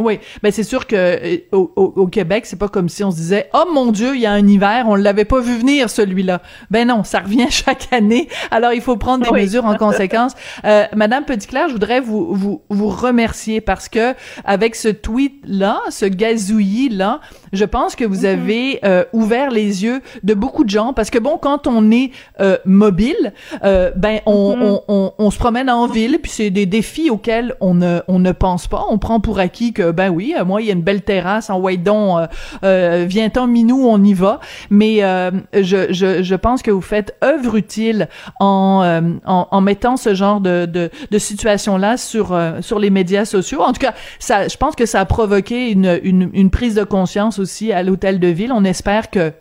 Oui, 0.00 0.18
ben 0.42 0.50
c'est 0.50 0.64
sûr 0.64 0.86
que 0.86 0.96
euh, 0.96 1.36
au, 1.52 1.70
au, 1.76 2.06
Québec, 2.06 2.46
c'est 2.46 2.58
pas 2.58 2.68
comme 2.68 2.88
si 2.88 3.04
on 3.04 3.10
se 3.10 3.16
disait 3.16 3.48
"Oh 3.54 3.64
mon 3.72 3.92
dieu, 3.92 4.14
il 4.14 4.20
y 4.20 4.26
a 4.26 4.32
un 4.32 4.46
hiver, 4.46 4.86
on 4.88 4.94
l'avait 4.94 5.24
pas 5.24 5.40
vu 5.40 5.58
venir 5.58 5.90
celui-là." 5.90 6.42
Ben 6.70 6.88
non, 6.88 7.04
ça 7.04 7.20
revient 7.20 7.46
chaque 7.50 7.92
année. 7.92 8.28
Alors 8.50 8.72
il 8.72 8.80
faut 8.80 8.96
prendre 8.96 9.24
des 9.24 9.38
mesures 9.38 9.64
en 9.64 9.76
conséquence. 9.76 10.32
Euh, 10.64 10.84
Madame 10.94 11.24
Petitclerc, 11.24 11.68
je 11.68 11.72
voudrais 11.74 12.00
vous 12.00 12.34
vous 12.34 12.62
vous 12.70 12.88
remercier 12.88 13.60
parce 13.60 13.88
que 13.88 14.14
avec 14.44 14.74
ce 14.74 14.88
tweet 14.88 15.34
là, 15.44 15.80
ce 15.90 16.06
gazouillis 16.06 16.88
là, 16.88 17.20
je 17.52 17.64
pense 17.64 17.96
que 17.96 18.04
vous 18.04 18.22
mm-hmm. 18.22 18.26
avez 18.26 18.80
euh, 18.84 19.04
ouvert 19.12 19.50
les 19.50 19.84
yeux 19.84 20.00
de 20.22 20.34
beaucoup 20.34 20.64
de 20.64 20.70
gens 20.70 20.92
parce 20.92 21.10
que 21.10 21.18
bon, 21.18 21.38
quand 21.40 21.66
on 21.66 21.90
est 21.90 22.10
euh, 22.40 22.56
mobile, 22.64 23.32
ben 23.62 24.20
on, 24.26 24.56
mm-hmm. 24.56 24.62
on, 24.62 24.82
on, 24.88 25.12
on, 25.18 25.30
se 25.30 25.38
promène 25.38 25.70
en 25.70 25.86
ville 25.86 26.18
puis 26.22 26.30
c'est 26.30 26.50
des 26.50 26.66
défis 26.66 27.10
auxquels 27.10 27.54
on 27.60 27.74
ne 27.74 28.00
on 28.08 28.18
ne 28.18 28.32
pense 28.32 28.66
pas. 28.66 28.84
On 28.88 28.98
prend 28.98 29.20
pour 29.20 29.38
acquis 29.38 29.72
que 29.72 29.89
ben 29.92 30.10
oui, 30.10 30.34
euh, 30.38 30.44
moi 30.44 30.60
il 30.62 30.66
y 30.66 30.70
a 30.70 30.72
une 30.72 30.82
belle 30.82 31.02
terrasse 31.02 31.50
en 31.50 31.58
Waydon, 31.58 32.18
euh, 32.18 32.26
euh, 32.64 33.04
viens-t'en 33.08 33.46
minou, 33.46 33.86
on 33.86 34.02
y 34.02 34.14
va. 34.14 34.40
Mais 34.70 35.02
euh, 35.02 35.30
je, 35.54 35.92
je, 35.92 36.34
pense 36.34 36.62
que 36.62 36.70
vous 36.70 36.80
faites 36.80 37.16
œuvre 37.22 37.56
utile 37.56 38.08
en, 38.38 38.82
euh, 38.84 39.00
en, 39.26 39.60
mettant 39.60 39.96
ce 39.96 40.14
genre 40.14 40.40
de, 40.40 40.66
de, 40.66 40.90
de 41.10 41.18
situation-là 41.18 41.96
sur, 41.96 42.38
sur 42.60 42.78
les 42.78 42.90
médias 42.90 43.24
sociaux. 43.24 43.62
En 43.62 43.72
tout 43.72 43.80
cas, 43.80 43.94
ça, 44.18 44.48
je 44.48 44.56
pense 44.56 44.74
que 44.74 44.86
ça 44.86 45.00
a 45.00 45.04
provoqué 45.04 45.70
une, 45.70 46.00
une 46.02 46.50
prise 46.50 46.74
de 46.74 46.84
conscience 46.84 47.38
aussi 47.38 47.72
à 47.72 47.82
l'hôtel 47.82 48.20
de 48.20 48.28
ville. 48.28 48.52
On 48.52 48.64
espère 48.64 49.10
que 49.10 49.32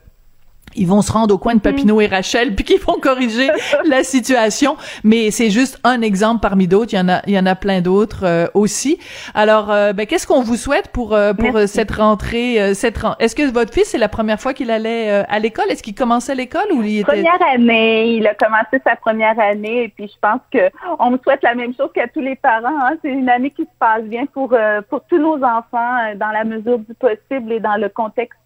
ils 0.75 0.87
vont 0.87 1.01
se 1.01 1.11
rendre 1.11 1.33
au 1.33 1.37
coin 1.37 1.55
de 1.55 1.59
Papineau 1.59 2.01
et 2.01 2.07
Rachel 2.07 2.55
puis 2.55 2.65
qu'ils 2.65 2.79
vont 2.79 2.99
corriger 2.99 3.49
la 3.85 4.03
situation. 4.03 4.77
Mais 5.03 5.31
c'est 5.31 5.49
juste 5.49 5.79
un 5.83 6.01
exemple 6.01 6.41
parmi 6.41 6.67
d'autres. 6.67 6.93
Il 6.93 6.97
y 6.97 6.99
en 6.99 7.09
a 7.09 7.21
il 7.27 7.33
y 7.33 7.39
en 7.39 7.45
a 7.45 7.55
plein 7.55 7.81
d'autres 7.81 8.23
euh, 8.23 8.47
aussi. 8.53 8.99
Alors 9.33 9.71
euh, 9.71 9.93
ben 9.93 10.05
qu'est-ce 10.05 10.27
qu'on 10.27 10.41
vous 10.41 10.55
souhaite 10.55 10.89
pour 10.89 11.13
euh, 11.13 11.33
pour 11.33 11.59
cette 11.67 11.91
rentrée 11.91 12.73
cette 12.73 12.99
est-ce 13.19 13.35
que 13.35 13.49
votre 13.51 13.73
fils 13.73 13.89
c'est 13.89 13.97
la 13.97 14.09
première 14.09 14.39
fois 14.39 14.53
qu'il 14.53 14.71
allait 14.71 15.09
à 15.27 15.39
l'école? 15.39 15.65
Est-ce 15.69 15.83
qu'il 15.83 15.95
commençait 15.95 16.35
l'école 16.35 16.71
ou 16.73 16.83
il 16.83 16.99
était 16.99 17.11
première 17.11 17.41
année. 17.53 18.13
Il 18.13 18.27
a 18.27 18.33
commencé 18.35 18.81
sa 18.85 18.95
première 18.95 19.39
année. 19.39 19.83
Et 19.83 19.89
puis 19.89 20.07
je 20.07 20.19
pense 20.21 20.41
que 20.51 20.69
on 20.99 21.11
me 21.11 21.17
souhaite 21.17 21.43
la 21.43 21.55
même 21.55 21.73
chose 21.75 21.89
qu'à 21.93 22.07
tous 22.07 22.21
les 22.21 22.35
parents 22.35 22.67
hein. 22.67 22.97
c'est 23.01 23.09
une 23.09 23.29
année 23.29 23.51
qui 23.51 23.63
se 23.63 23.77
passe 23.79 24.03
bien 24.03 24.25
pour 24.27 24.55
pour 24.89 25.01
tous 25.09 25.17
nos 25.17 25.43
enfants 25.43 26.13
dans 26.15 26.31
la 26.31 26.43
mesure 26.43 26.79
du 26.79 26.93
possible 26.95 27.51
et 27.51 27.59
dans 27.59 27.77
le 27.77 27.89
contexte 27.89 28.39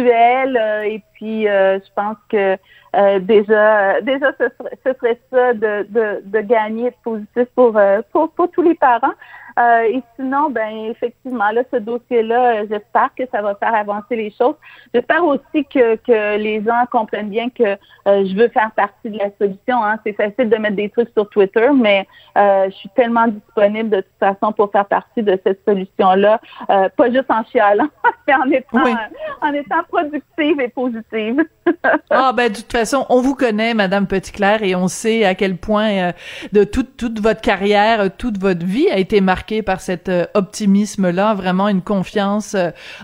euh, 0.00 0.82
et 0.82 1.02
puis 1.14 1.48
euh, 1.48 1.78
je 1.78 1.92
pense 1.94 2.16
que 2.28 2.56
euh, 2.96 3.18
déjà 3.20 4.00
déjà 4.00 4.32
ce 4.38 4.48
serait, 4.58 4.78
ce 4.84 4.92
serait 4.94 5.20
ça 5.30 5.52
de, 5.54 5.86
de, 5.90 6.22
de 6.24 6.40
gagner 6.40 6.90
de 6.90 6.96
positif 7.02 7.46
pour, 7.54 7.78
pour 8.12 8.30
pour 8.32 8.50
tous 8.50 8.62
les 8.62 8.74
parents. 8.74 9.14
Euh, 9.58 9.82
et 9.84 10.02
sinon, 10.16 10.50
ben 10.50 10.90
effectivement, 10.90 11.50
là, 11.50 11.62
ce 11.72 11.78
dossier-là, 11.78 12.62
euh, 12.62 12.66
j'espère 12.68 13.10
que 13.16 13.22
ça 13.30 13.40
va 13.40 13.54
faire 13.54 13.74
avancer 13.74 14.16
les 14.16 14.32
choses. 14.36 14.56
J'espère 14.92 15.24
aussi 15.24 15.64
que, 15.72 15.94
que 15.96 16.36
les 16.38 16.62
gens 16.64 16.84
comprennent 16.90 17.28
bien 17.28 17.50
que 17.50 17.62
euh, 17.62 18.24
je 18.26 18.34
veux 18.34 18.48
faire 18.48 18.72
partie 18.72 19.10
de 19.10 19.18
la 19.18 19.30
solution. 19.38 19.84
Hein. 19.84 19.98
C'est 20.04 20.14
facile 20.14 20.50
de 20.50 20.56
mettre 20.56 20.76
des 20.76 20.90
trucs 20.90 21.10
sur 21.16 21.28
Twitter, 21.28 21.68
mais 21.74 22.06
je 22.36 22.72
suis 22.72 22.88
tellement 22.96 23.28
disponible 23.28 23.90
de 23.90 24.00
toute 24.00 24.18
façon 24.18 24.52
pour 24.52 24.72
faire 24.72 24.86
partie 24.86 25.22
de 25.22 25.38
cette 25.44 25.64
solution-là, 25.64 26.40
pas 26.66 27.10
juste 27.10 27.30
en 27.30 27.44
chialant, 27.44 27.88
mais 28.26 28.34
en 28.34 28.50
étant, 28.50 28.96
en 29.40 29.52
étant 29.52 29.82
productive 29.88 30.60
et 30.60 30.68
positive. 30.68 31.44
ah 32.10 32.32
ben 32.32 32.50
de 32.50 32.56
toute 32.56 32.72
façon, 32.72 33.06
on 33.08 33.20
vous 33.20 33.34
connaît, 33.34 33.72
Madame 33.74 34.06
Petitclerc, 34.06 34.62
et 34.62 34.74
on 34.74 34.88
sait 34.88 35.24
à 35.24 35.34
quel 35.34 35.56
point 35.56 36.12
de 36.52 36.64
toute 36.64 36.96
toute 36.96 37.20
votre 37.20 37.40
carrière, 37.40 38.10
toute 38.16 38.38
votre 38.38 38.66
vie 38.66 38.90
a 38.90 38.98
été 38.98 39.20
marquée 39.20 39.43
par 39.64 39.80
cet 39.80 40.08
euh, 40.08 40.26
optimisme-là, 40.34 41.34
vraiment 41.34 41.68
une 41.68 41.82
confiance 41.82 42.56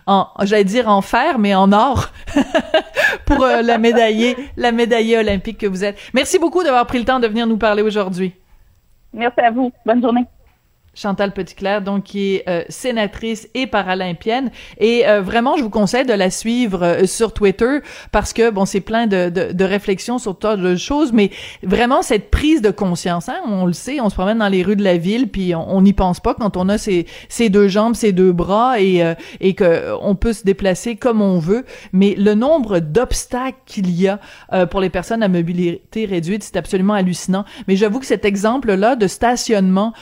en, 0.06 0.28
j'allais 0.42 0.64
dire 0.64 0.88
en 0.88 1.02
fer, 1.02 1.38
mais 1.38 1.54
en 1.54 1.72
or 1.72 2.10
pour 3.26 3.44
la 3.44 3.78
médaillée, 3.78 4.36
la 4.56 4.72
médaillée 4.72 5.18
olympique 5.18 5.58
que 5.58 5.66
vous 5.66 5.84
êtes. 5.84 5.98
Merci 6.14 6.38
beaucoup 6.38 6.62
d'avoir 6.62 6.86
pris 6.86 6.98
le 6.98 7.04
temps 7.04 7.20
de 7.20 7.26
venir 7.26 7.46
nous 7.46 7.58
parler 7.58 7.82
aujourd'hui. 7.82 8.34
Merci 9.12 9.40
à 9.40 9.50
vous. 9.50 9.72
Bonne 9.84 10.00
journée. 10.00 10.24
Chantal 10.94 11.32
Petitclerc, 11.32 11.82
donc 11.82 12.04
qui 12.04 12.34
est 12.34 12.48
euh, 12.48 12.64
sénatrice 12.68 13.48
et 13.54 13.66
paralympienne. 13.68 14.50
Et 14.78 15.06
euh, 15.06 15.20
vraiment, 15.20 15.56
je 15.56 15.62
vous 15.62 15.70
conseille 15.70 16.04
de 16.04 16.12
la 16.12 16.30
suivre 16.30 16.82
euh, 16.82 17.06
sur 17.06 17.32
Twitter 17.32 17.78
parce 18.10 18.32
que 18.32 18.50
bon, 18.50 18.64
c'est 18.64 18.80
plein 18.80 19.06
de, 19.06 19.28
de, 19.30 19.64
réflexions 19.64 20.18
sur 20.18 20.36
tas 20.36 20.56
de 20.56 20.74
choses, 20.74 21.12
mais 21.12 21.30
vraiment 21.62 22.02
cette 22.02 22.30
prise 22.30 22.60
de 22.60 22.70
conscience. 22.70 23.28
Hein, 23.28 23.38
on 23.46 23.66
le 23.66 23.72
sait, 23.72 24.00
on 24.00 24.08
se 24.08 24.14
promène 24.14 24.38
dans 24.38 24.48
les 24.48 24.64
rues 24.64 24.74
de 24.74 24.82
la 24.82 24.96
ville, 24.96 25.28
puis 25.28 25.54
on 25.54 25.80
n'y 25.80 25.92
pense 25.92 26.18
pas 26.18 26.34
quand 26.34 26.56
on 26.56 26.68
a 26.68 26.76
ses, 26.76 27.06
ses 27.28 27.50
deux 27.50 27.68
jambes, 27.68 27.94
ses 27.94 28.12
deux 28.12 28.32
bras 28.32 28.80
et 28.80 29.04
et 29.40 29.54
que 29.54 29.94
on 30.00 30.14
peut 30.14 30.32
se 30.32 30.44
déplacer 30.44 30.96
comme 30.96 31.22
on 31.22 31.38
veut. 31.38 31.64
Mais 31.92 32.14
le 32.16 32.34
nombre 32.34 32.80
d'obstacles 32.80 33.58
qu'il 33.66 33.90
y 33.90 34.08
a 34.08 34.18
pour 34.66 34.80
les 34.80 34.90
personnes 34.90 35.22
à 35.22 35.28
mobilité 35.28 36.04
réduite, 36.04 36.42
c'est 36.42 36.56
absolument 36.56 36.94
hallucinant. 36.94 37.44
Mais 37.68 37.76
j'avoue 37.76 38.00
que 38.00 38.06
cet 38.06 38.24
exemple-là 38.24 38.96
de 38.96 39.06
stationnement 39.06 39.92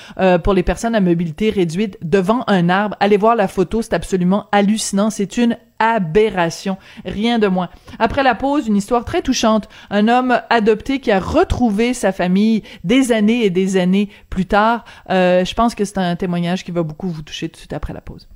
pour 0.43 0.55
les 0.55 0.63
personnes 0.79 0.95
à 0.95 1.01
mobilité 1.01 1.51
réduite 1.51 1.99
devant 2.03 2.45
un 2.47 2.69
arbre. 2.69 2.95
Allez 3.01 3.17
voir 3.17 3.35
la 3.35 3.49
photo, 3.49 3.83
c'est 3.83 3.95
absolument 3.95 4.47
hallucinant. 4.53 5.11
C'est 5.11 5.37
une 5.37 5.57
aberration, 5.81 6.77
rien 7.05 7.41
de 7.41 7.49
moins. 7.49 7.69
Après 7.99 8.23
la 8.23 8.37
pause, 8.37 8.69
une 8.69 8.77
histoire 8.77 9.05
très 9.05 9.21
touchante. 9.21 9.69
Un 9.91 10.07
homme 10.07 10.41
adopté 10.51 11.01
qui 11.01 11.11
a 11.11 11.19
retrouvé 11.19 11.95
sa 11.95 12.13
famille 12.13 12.63
des 12.85 13.11
années 13.11 13.45
et 13.45 13.51
des 13.51 13.77
années 13.77 14.09
plus 14.31 14.47
tard. 14.47 14.85
Euh, 15.11 15.45
je 15.45 15.53
pense 15.53 15.75
que 15.75 15.85
c'est 15.85 15.99
un 15.99 16.15
témoignage 16.15 16.63
qui 16.63 16.71
va 16.71 16.85
beaucoup 16.85 17.09
vous 17.09 17.23
toucher 17.23 17.49
tout 17.49 17.55
de 17.55 17.59
suite 17.59 17.73
après 17.73 17.93
la 17.93 18.01
pause. 18.01 18.29